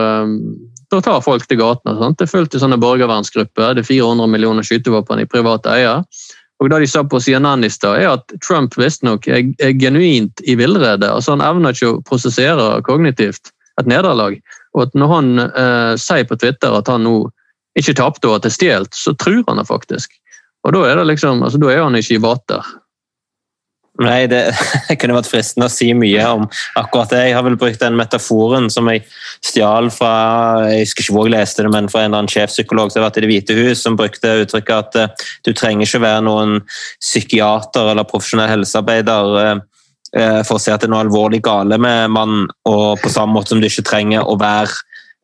eh, 0.94 1.02
da 1.02 1.02
tar 1.10 1.26
folk 1.26 1.48
til 1.50 1.60
gatene. 1.60 1.98
Sant? 2.00 2.20
Det 2.22 2.30
fullt 2.32 2.56
i 2.56 2.62
sånne 2.62 2.80
borgervernsgrupper. 2.82 3.76
Det 3.76 3.84
er 3.84 3.90
400 3.90 4.32
millioner 4.32 4.66
skytevåpen 4.66 5.24
i 5.24 5.28
private 5.30 5.74
eier. 5.74 6.06
Og 6.62 6.70
det 6.72 6.84
de 6.84 6.88
sa 6.88 7.04
på 7.04 7.20
CNN 7.20 7.66
i 7.66 7.72
stad, 7.74 8.00
er 8.00 8.14
at 8.14 8.34
Trump 8.46 8.78
visstnok 8.80 9.28
er, 9.28 9.44
er 9.60 9.74
genuint 9.76 10.44
i 10.48 10.56
villrede. 10.56 11.10
Altså, 11.10 11.34
han 11.34 11.44
evner 11.44 11.76
ikke 11.76 11.90
å 11.92 12.02
prosessere 12.08 12.78
kognitivt 12.88 13.52
et 13.82 13.90
nederlag. 13.90 14.38
Og 14.78 14.86
at 14.88 14.96
når 14.98 15.12
han 15.12 15.32
eh, 15.44 15.94
sier 16.00 16.28
på 16.30 16.38
Twitter 16.40 16.78
at 16.78 16.88
han 16.92 17.04
nå 17.04 17.18
ikke 17.80 17.98
tapte 17.98 18.30
og 18.30 18.38
at 18.38 18.46
det 18.46 18.54
er 18.54 18.58
stjålet, 18.58 18.96
så 18.96 19.16
tror 19.18 19.42
han 19.50 19.60
det 19.60 19.68
faktisk. 19.68 20.14
Og 20.64 20.76
da 20.76 20.86
er, 20.88 21.00
det 21.02 21.10
liksom, 21.10 21.42
altså, 21.44 21.60
da 21.60 21.72
er 21.74 21.84
han 21.84 21.98
ikke 22.00 22.16
i 22.16 22.24
vater. 22.24 22.74
Nei, 24.02 24.26
det, 24.32 24.42
kunne 24.98 25.18
vært 25.20 25.30
fristende 25.30 25.68
å 25.70 25.72
si 25.72 25.92
mye 25.94 26.24
om 26.34 26.48
akkurat 26.80 27.12
det. 27.14 27.22
Jeg 27.28 27.36
har 27.38 27.46
vel 27.46 27.58
brukt 27.62 27.82
den 27.82 27.98
metaforen 28.00 28.70
som 28.74 28.90
jeg 28.90 29.04
stjal 29.46 29.92
fra 29.94 30.14
jeg 30.72 30.88
husker 30.88 31.06
ikke 31.06 31.18
hvor 31.18 31.30
jeg 31.30 31.36
leste 31.36 31.66
det, 31.66 31.74
men 31.76 31.90
fra 31.92 32.02
en 32.02 32.10
eller 32.10 32.24
annen 32.24 32.34
sjefpsykolog 32.34 32.90
som 32.90 33.02
har 33.02 33.10
vært 33.10 33.22
i 33.22 33.26
Det 33.26 33.30
hvite 33.30 33.58
hus, 33.60 33.84
som 33.84 34.00
brukte 34.00 34.32
uttrykket 34.46 34.74
at 34.80 34.98
eh, 35.02 35.28
du 35.46 35.54
trenger 35.54 35.86
ikke 35.86 36.02
være 36.08 36.26
noen 36.26 36.58
psykiater 37.02 37.92
eller 37.92 38.10
profesjonell 38.10 38.50
helsearbeider 38.56 39.38
eh, 39.44 39.54
eh, 40.18 40.40
for 40.48 40.58
å 40.58 40.64
se 40.64 40.74
at 40.74 40.82
det 40.82 40.90
er 40.90 40.96
noe 40.96 41.04
alvorlig 41.06 41.44
gale 41.46 41.78
med 41.78 42.16
mannen, 42.16 42.50
og 42.70 42.98
på 43.04 43.14
samme 43.14 43.38
måte 43.38 43.54
som 43.54 43.62
du 43.62 43.70
ikke 43.70 43.86
trenger 43.94 44.26
å 44.26 44.40
være 44.42 44.74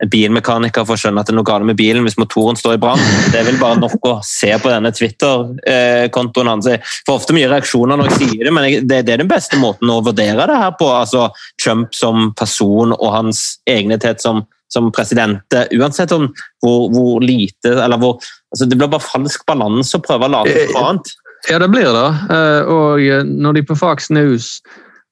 bilmekaniker 0.08 0.86
for 0.88 0.96
å 0.96 1.02
skjønne 1.02 1.20
at 1.20 1.28
det 1.28 1.34
er 1.34 1.38
noe 1.40 1.48
galt 1.48 1.68
med 1.68 1.78
bilen 1.80 2.06
hvis 2.08 2.18
motoren 2.20 2.58
står 2.60 2.78
i 2.78 2.82
brann. 2.82 3.02
Det 3.34 3.42
er 3.42 3.48
vel 3.50 3.60
bare 3.60 3.80
nok 3.82 4.06
å 4.08 4.14
se 4.26 4.52
på 4.62 4.72
denne 4.72 4.92
Twitter-kontoen 4.96 6.52
hans. 6.52 6.70
Jeg 6.72 6.84
får 7.08 7.18
ofte 7.20 7.36
mye 7.36 7.50
reaksjoner 7.52 8.00
når 8.00 8.12
jeg 8.12 8.22
sier 8.22 8.48
det, 8.48 8.54
men 8.56 8.88
det, 8.88 9.02
er 9.04 9.24
den 9.24 9.32
beste 9.32 9.60
måten 9.60 9.92
å 9.92 10.00
vurdere 10.06 10.48
det 10.48 10.60
her 10.62 10.76
på. 10.80 10.88
Altså 11.02 11.28
Trump 11.62 11.96
som 11.98 12.32
person 12.40 12.96
og 12.96 13.10
hans 13.12 13.44
egnethet 13.70 14.24
som, 14.24 14.46
som 14.72 14.92
president. 14.96 15.44
Uansett 15.76 16.16
om 16.16 16.30
hvor, 16.64 16.88
hvor 16.96 17.26
lite 17.26 17.76
eller 17.76 18.00
hvor 18.00 18.20
altså 18.50 18.66
Det 18.66 18.80
blir 18.80 18.90
bare 18.90 19.06
falsk 19.06 19.44
balanse 19.46 20.00
å 20.00 20.02
prøve 20.02 20.26
å 20.26 20.36
lage 20.40 20.70
noe 20.72 20.86
annet. 20.88 21.12
Ja, 21.52 21.60
det 21.62 21.70
blir 21.72 21.92
det. 21.94 22.08
Eh, 22.36 22.72
Og 22.72 23.28
når 23.28 23.60
de 23.60 23.68
på 23.68 23.78
Fox 23.78 24.10
News 24.10 24.58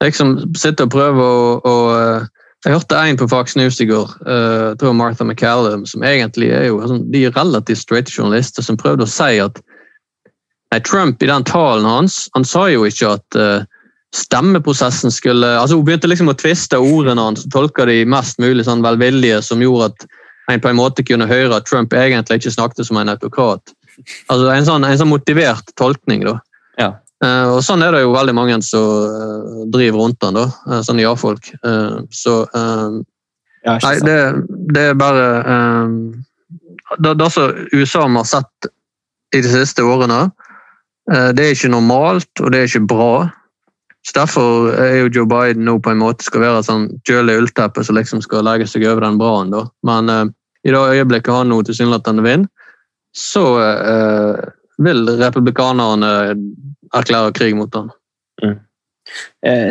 liksom 0.04 0.40
sitter 0.58 0.88
og 0.88 0.94
prøver 0.94 1.22
å, 1.22 1.54
å 1.62 1.76
eh, 1.98 2.26
Jeg 2.68 2.76
hørte 2.76 2.98
en 3.00 3.16
på 3.16 3.30
Fox 3.32 3.56
News 3.56 3.78
i 3.80 3.86
går, 3.88 4.10
jeg 4.28 4.80
tror 4.82 4.96
Martha 4.98 5.24
McCallum, 5.24 5.86
som 5.88 6.04
egentlig 6.04 6.50
er 6.52 6.66
jo 6.68 6.82
sånn, 6.84 7.06
de 7.14 7.22
relativt 7.32 7.80
straight 7.80 8.12
journalister, 8.12 8.66
som 8.66 8.76
prøvde 8.76 9.06
å 9.06 9.12
si 9.12 9.38
at 9.40 9.62
nei, 10.74 10.82
Trump 10.84 11.24
i 11.24 11.30
den 11.30 11.46
talen 11.48 11.88
hans 11.88 12.26
Han 12.36 12.44
sa 12.44 12.66
jo 12.68 12.84
ikke 12.84 13.14
at 13.14 13.38
eh, 13.40 13.64
stemmeprosessen 14.16 15.14
skulle 15.16 15.54
altså 15.62 15.80
Hun 15.80 15.88
begynte 15.88 16.12
liksom 16.12 16.28
å 16.28 16.36
tviste 16.36 16.82
ordene 16.84 17.24
hans 17.30 17.46
og 17.48 17.56
tolke 17.56 17.88
de 17.88 18.02
mest 18.04 18.44
mulig 18.44 18.68
sånn 18.68 18.84
velvillige, 18.84 19.40
som 19.48 19.64
gjorde 19.64 19.94
at 19.94 20.08
en 20.52 20.64
på 20.64 20.72
en 20.74 20.80
måte 20.80 21.08
kunne 21.08 21.28
høre 21.28 21.56
at 21.56 21.72
Trump 21.72 21.96
egentlig 21.96 22.42
ikke 22.42 22.56
snakket 22.58 22.88
som 22.88 23.00
en 23.00 23.16
autokrat. 23.16 23.74
Altså 24.28 24.52
En 24.52 24.68
sånn, 24.68 24.84
en 24.88 25.00
sånn 25.00 25.12
motivert 25.12 25.72
tolkning. 25.80 26.28
da. 26.28 26.38
Ja. 26.80 26.94
Eh, 27.26 27.46
og 27.50 27.62
Sånn 27.66 27.84
er 27.86 27.96
det 27.96 28.04
jo 28.04 28.16
veldig 28.16 28.36
mange 28.38 28.60
som 28.66 28.88
eh, 29.06 29.62
driver 29.74 30.04
rundt 30.04 30.20
den, 30.24 30.38
da. 30.38 30.82
sånn 30.86 31.02
ja-folk. 31.02 31.52
Så 32.14 32.40
Nei, 33.68 33.96
det, 34.06 34.18
det 34.72 34.84
er 34.92 35.00
bare 35.00 35.24
det, 37.04 37.16
det 37.20 37.30
som 37.34 37.56
USA 37.74 38.06
har 38.08 38.28
sett 38.30 38.70
i 39.36 39.42
de 39.44 39.50
siste 39.52 39.84
årene, 39.84 40.30
det 41.08 41.44
er 41.44 41.52
ikke 41.52 41.72
normalt, 41.74 42.30
og 42.40 42.54
det 42.54 42.62
er 42.62 42.70
ikke 42.70 42.88
bra. 42.88 43.12
Så 44.08 44.20
Derfor 44.20 44.72
er 44.72 45.02
jo 45.02 45.10
Joe 45.12 45.28
Biden 45.28 45.66
nå 45.68 45.80
på 45.84 45.92
en 45.92 46.00
måte 46.00 46.24
skal 46.24 46.46
være 46.46 46.62
et 46.62 46.68
sånn 46.70 46.86
kjølig 47.08 47.42
ullteppe 47.42 47.84
som 47.84 47.98
liksom 47.98 48.22
skal 48.24 48.46
legge 48.48 48.68
seg 48.70 48.86
over 48.88 49.04
den 49.04 49.18
brannen. 49.20 49.52
da. 49.52 49.66
Men 49.84 50.12
eh, 50.14 50.30
i 50.64 50.72
det 50.72 50.80
øyeblikket 50.80 51.34
han 51.34 51.52
nå 51.52 51.60
tilsynelatende 51.68 52.24
vinner, 52.24 52.48
så 53.12 53.44
eh, 53.60 54.46
vil 54.80 55.04
republikanerne 55.20 56.38
erklære 56.96 57.34
krig 57.36 57.56
mot 57.58 57.74
han. 57.76 57.92
Mm. 58.44 58.58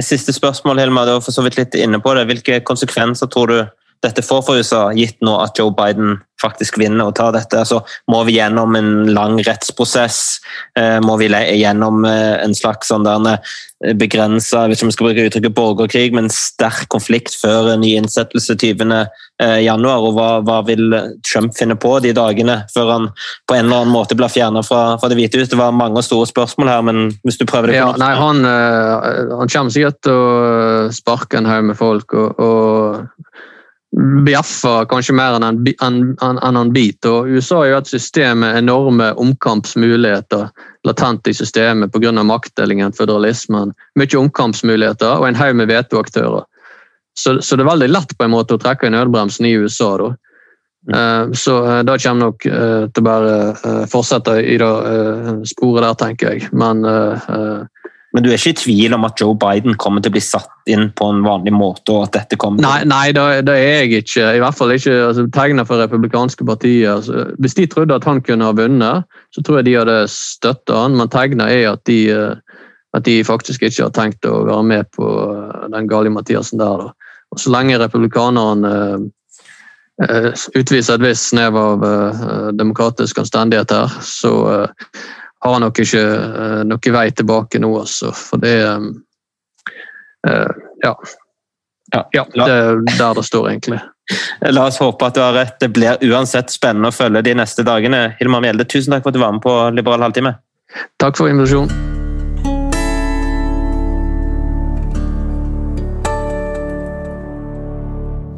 siste 0.00 0.32
spørsmål, 0.32 0.78
Hilma. 0.80 1.04
Du 1.04 1.12
var 1.12 1.24
for 1.24 1.34
så 1.34 1.42
vidt 1.44 1.58
litt 1.58 1.74
inne 1.76 2.00
på 2.00 2.14
det. 2.16 2.24
Hvilke 2.30 2.60
konsekvenser 2.64 3.28
tror 3.32 3.52
du 3.52 3.58
dette 4.04 4.24
får 4.24 4.42
for 4.46 4.60
USA, 4.60 4.88
gitt 4.96 5.20
nå 5.24 5.34
at 5.42 5.58
Joe 5.58 5.74
Biden 5.76 6.18
faktisk 6.42 6.78
vinner 6.80 7.08
og 7.08 7.16
tar 7.18 7.34
dette? 7.36 7.64
Så 7.68 7.80
må 8.12 8.22
vi 8.28 8.36
gjennom 8.38 8.76
en 8.78 8.90
lang 9.14 9.38
rettsprosess? 9.46 10.20
Eh, 10.78 10.98
må 11.04 11.16
vi 11.20 11.30
gjennom 11.30 12.04
eh, 12.08 12.36
en 12.44 12.56
slags 12.56 12.92
sånn 12.92 13.06
begrensa 13.96 14.62
om 14.64 14.72
vi 14.72 14.94
skal 14.94 15.10
bruke 15.10 15.26
uttrykket 15.28 15.54
borgerkrig, 15.54 16.14
men 16.16 16.30
sterk 16.32 16.88
konflikt 16.92 17.34
før 17.36 17.74
ny 17.76 17.92
innsettelse 17.98 18.56
20. 18.56 18.94
januar? 19.62 20.06
Og 20.06 20.16
hva, 20.16 20.28
hva, 20.46 20.62
vil 20.66 20.94
Trump 21.26 21.52
finne 21.56 21.76
på 21.76 21.92
de 22.00 22.14
dagene 22.16 22.62
før 22.72 22.92
han 22.94 23.10
på 23.46 23.56
en 23.56 23.66
eller 23.66 23.82
annen 23.84 23.92
måte 23.92 24.16
blir 24.16 24.32
fjernet 24.32 24.64
fra, 24.66 24.96
fra, 25.00 25.10
Det 25.12 25.18
hvite 25.20 25.42
hus? 25.42 25.50
Det 25.52 25.60
var 25.60 25.76
mange 25.76 26.02
store 26.04 26.28
spørsmål 26.30 26.72
her, 26.72 26.86
men 26.88 27.02
hvis 27.26 27.40
du 27.40 27.44
prøver 27.44 27.72
det 27.72 27.78
ja, 27.82 27.90
Nei, 28.00 28.14
han, 28.16 28.40
han 28.44 29.52
kommer 29.52 29.74
sikkert 29.74 30.00
til 30.08 30.24
å 30.24 30.88
sparke 30.96 31.40
en 31.40 31.50
haug 31.50 31.68
med 31.68 31.80
folk. 31.80 32.16
og, 32.16 32.40
og 32.40 33.44
bjeffer 33.96 34.84
kanskje 34.90 35.14
mer 35.16 35.38
enn 35.38 35.44
en, 35.46 36.00
en, 36.22 36.40
en, 36.42 36.72
bit. 36.72 37.04
Og 37.08 37.30
USA 37.32 37.62
har 37.62 37.70
jo 37.70 37.78
et 37.78 37.94
system 37.94 38.42
med 38.44 38.58
enorme 38.58 39.12
omkampsmuligheter 39.16 40.50
latent 40.86 41.28
i 41.28 41.34
systemet 41.34 41.92
pga. 41.92 42.12
maktdelingen, 42.12 42.92
føderalismen. 42.92 43.72
Mye 43.96 44.18
omkampsmuligheter 44.20 45.16
og 45.16 45.28
en 45.28 45.40
haug 45.40 45.56
med 45.56 45.72
vetoaktører. 45.72 46.44
Så, 47.16 47.40
så, 47.40 47.56
det 47.56 47.64
er 47.64 47.72
veldig 47.72 47.88
lett 47.88 48.12
på 48.18 48.26
en 48.26 48.34
måte 48.34 48.56
å 48.56 48.60
trekke 48.60 48.86
i 48.86 48.92
nødbremsen 48.92 49.48
i 49.48 49.56
USA. 49.56 49.96
da. 49.96 50.12
Uh, 50.86 51.32
så 51.32 51.56
uh, 51.64 51.80
det 51.82 51.96
kommer 52.04 52.28
nok 52.28 52.44
uh, 52.46 52.84
til 52.92 53.02
å 53.02 53.06
bare 53.06 53.86
fortsette 53.90 54.36
i 54.44 54.58
det 54.60 55.48
sporet 55.48 55.86
der, 55.88 55.96
tenker 56.04 56.36
jeg. 56.36 56.52
Men 56.52 56.84
men 58.16 58.24
du 58.24 58.30
er 58.30 58.38
ikke 58.38 58.54
i 58.54 58.56
tvil 58.56 58.94
om 58.96 59.04
at 59.04 59.20
Joe 59.20 59.34
Biden 59.36 59.74
kommer 59.76 60.00
til 60.00 60.08
å 60.08 60.14
bli 60.14 60.22
satt 60.24 60.70
inn 60.72 60.86
på 60.96 61.08
en 61.12 61.18
vanlig 61.20 61.52
måte? 61.52 61.92
og 61.92 62.06
at 62.06 62.14
dette 62.16 62.38
kommer 62.40 62.64
Nei, 62.64 62.78
nei 62.88 63.10
det, 63.12 63.24
det, 63.44 63.56
er 63.60 63.82
jeg 63.84 64.06
ikke. 64.06 64.30
I 64.38 64.40
hvert 64.40 64.56
fall 64.56 64.72
ikke 64.72 64.94
altså, 65.10 65.26
tegnet 65.36 65.68
for 65.68 65.82
republikanske 65.82 66.46
partier. 66.48 66.94
Altså, 66.94 67.26
hvis 67.36 67.58
de 67.58 67.66
trodde 67.68 67.98
at 67.98 68.06
han 68.08 68.22
kunne 68.24 68.48
ha 68.48 68.54
vunnet, 68.56 69.04
så 69.36 69.44
tror 69.44 69.60
jeg 69.60 69.68
de 69.68 69.74
hadde 69.76 69.98
støtta 70.08 70.78
han, 70.86 70.96
men 70.96 71.12
tegnet 71.12 71.52
er 71.52 71.74
at 71.74 71.84
de, 71.90 71.98
eh, 72.14 72.64
at 72.96 73.04
de 73.04 73.18
faktisk 73.28 73.68
ikke 73.68 73.84
har 73.84 73.92
tenkt 73.98 74.24
å 74.24 74.46
være 74.48 74.64
med 74.72 74.88
på 74.96 75.10
eh, 75.26 75.68
den 75.76 75.92
gale 75.92 76.14
Mathiasen 76.16 76.62
der. 76.62 76.86
Da. 76.86 77.12
Og 77.36 77.42
Så 77.44 77.52
lenge 77.52 77.76
republikanerne 77.82 78.72
uh, 80.00 80.32
utviser 80.56 80.96
et 80.96 81.04
visst 81.04 81.32
snev 81.34 81.56
av 81.60 81.84
uh, 81.84 82.48
demokratisk 82.56 83.18
anstendighet 83.20 83.74
her, 83.74 83.96
så 84.00 84.32
uh, 84.46 84.90
har 85.44 85.52
han 85.52 85.64
nok 85.66 85.80
ikke 85.82 86.02
uh, 86.02 86.62
noen 86.66 86.94
vei 86.96 87.10
tilbake 87.16 87.60
nå, 87.62 87.72
altså. 87.82 88.12
For 88.16 88.42
det 88.42 88.54
um, 88.64 88.88
uh, 90.28 90.54
ja. 90.84 90.94
ja. 91.94 92.02
ja. 92.12 92.24
Det 92.32 92.48
er 92.48 92.80
der 92.96 93.18
det 93.20 93.26
står, 93.28 93.50
egentlig. 93.52 93.80
La 94.56 94.66
oss 94.70 94.80
håpe 94.82 95.08
at 95.08 95.18
du 95.18 95.22
har 95.22 95.34
rett. 95.36 95.58
Det 95.60 95.72
blir 95.74 96.00
uansett 96.08 96.52
spennende 96.54 96.92
å 96.92 96.96
følge 96.96 97.24
de 97.26 97.36
neste 97.38 97.66
dagene. 97.66 98.08
Hilmar 98.20 98.44
Mjelde, 98.44 98.68
tusen 98.68 98.94
takk 98.94 99.04
for 99.04 99.12
at 99.12 99.18
du 99.18 99.22
var 99.24 99.36
med 99.36 99.44
på 99.44 99.58
Liberal 99.76 100.06
halvtime. 100.06 100.36
Takk 101.00 101.18
for 101.18 101.30
invitasjonen. 101.30 101.94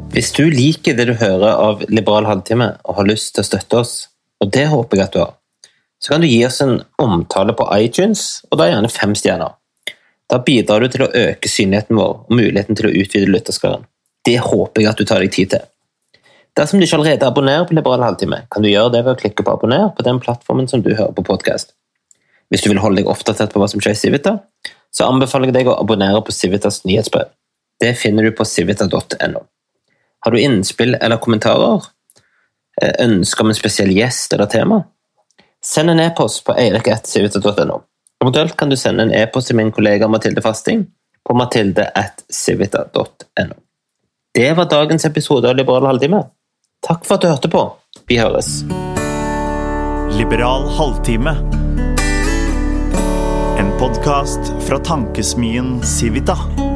Hvis 0.09 0.33
du 0.35 0.49
liker 0.51 0.97
det 0.97 1.05
du 1.07 1.13
hører 1.15 1.53
av 1.53 1.83
Liberal 1.87 2.25
halvtime 2.27 2.73
og 2.83 2.97
har 2.97 3.07
lyst 3.07 3.37
til 3.37 3.45
å 3.45 3.47
støtte 3.47 3.77
oss, 3.79 3.93
og 4.43 4.49
det 4.51 4.65
håper 4.67 4.99
jeg 4.99 5.05
at 5.05 5.13
du 5.15 5.19
har, 5.21 5.35
så 5.99 6.13
kan 6.13 6.21
du 6.21 6.27
gi 6.27 6.45
oss 6.47 6.61
en 6.63 6.81
omtale 7.01 7.53
på 7.53 7.67
iTunes, 7.75 8.41
og 8.51 8.59
da 8.59 8.69
gjerne 8.69 8.91
fem 8.91 9.15
stjerner. 9.17 9.55
Da 10.29 10.39
bidrar 10.45 10.83
du 10.83 10.91
til 10.93 11.03
å 11.03 11.11
øke 11.11 11.49
synligheten 11.49 11.97
vår 11.97 12.13
og 12.13 12.31
muligheten 12.31 12.77
til 12.77 12.87
å 12.89 12.93
utvide 13.01 13.31
lytterskaren. 13.33 13.87
Det 14.25 14.37
håper 14.45 14.83
jeg 14.83 14.91
at 14.91 15.01
du 15.01 15.07
tar 15.09 15.23
deg 15.23 15.33
tid 15.33 15.53
til. 15.55 15.65
Dersom 16.57 16.79
du 16.79 16.85
ikke 16.85 16.99
allerede 16.99 17.27
abonnerer 17.27 17.65
på 17.67 17.75
Liberal 17.77 18.03
halvtime, 18.03 18.43
kan 18.51 18.63
du 18.63 18.69
gjøre 18.69 18.93
det 18.95 19.03
ved 19.05 19.15
å 19.15 19.19
klikke 19.19 19.45
på 19.45 19.53
abonner 19.55 19.89
på 19.95 20.05
den 20.05 20.19
plattformen 20.21 20.67
som 20.69 20.83
du 20.85 20.91
hører 20.91 21.15
på 21.15 21.25
podkast. 21.25 21.73
Hvis 22.49 22.65
du 22.65 22.71
vil 22.71 22.81
holde 22.83 23.01
deg 23.01 23.09
oppdatert 23.09 23.53
på 23.53 23.61
hva 23.61 23.69
som 23.71 23.81
skjer 23.81 23.95
i 23.95 23.99
Civita, 23.99 24.35
så 24.91 25.07
anbefaler 25.07 25.49
jeg 25.49 25.59
deg 25.59 25.69
å 25.69 25.77
abonnere 25.79 26.21
på 26.25 26.33
Civitas 26.33 26.81
nyhetsbrev. 26.87 27.29
Det 27.79 27.93
finner 27.95 28.25
du 28.25 28.33
på 28.35 28.45
civita.no. 28.45 29.43
Har 30.19 30.35
du 30.35 30.39
innspill 30.41 30.97
eller 30.99 31.21
kommentarer? 31.23 31.85
Eh, 32.81 32.95
ønsker 33.05 33.45
om 33.45 33.53
en 33.53 33.57
spesiell 33.57 33.93
gjest 33.95 34.33
eller 34.35 34.49
tema? 34.51 34.81
Send 35.65 35.89
en 35.89 35.99
e-post 35.99 36.45
på 36.45 36.53
eirik.civita.no. 36.55 37.81
Eventuelt 38.23 38.57
kan 38.57 38.69
du 38.69 38.77
sende 38.77 39.03
en 39.03 39.13
e-post 39.13 39.47
til 39.47 39.55
min 39.59 39.71
kollega 39.71 40.07
Mathilde 40.07 40.41
Fasting 40.41 40.85
på 41.29 41.35
mathilde.civita.no. 41.35 43.55
Det 44.33 44.53
var 44.53 44.69
dagens 44.69 45.05
episode 45.05 45.49
av 45.49 45.55
Liberal 45.55 45.85
halvtime. 45.85 46.23
Takk 46.87 47.05
for 47.05 47.15
at 47.15 47.21
du 47.21 47.27
hørte 47.27 47.49
på. 47.51 47.75
Vi 48.07 48.17
høres. 48.21 48.63
Liberal 50.15 50.69
halvtime. 50.79 51.35
En 53.59 53.71
podkast 53.79 54.39
fra 54.67 54.79
tankesmien 54.79 55.83
Civita. 55.83 56.68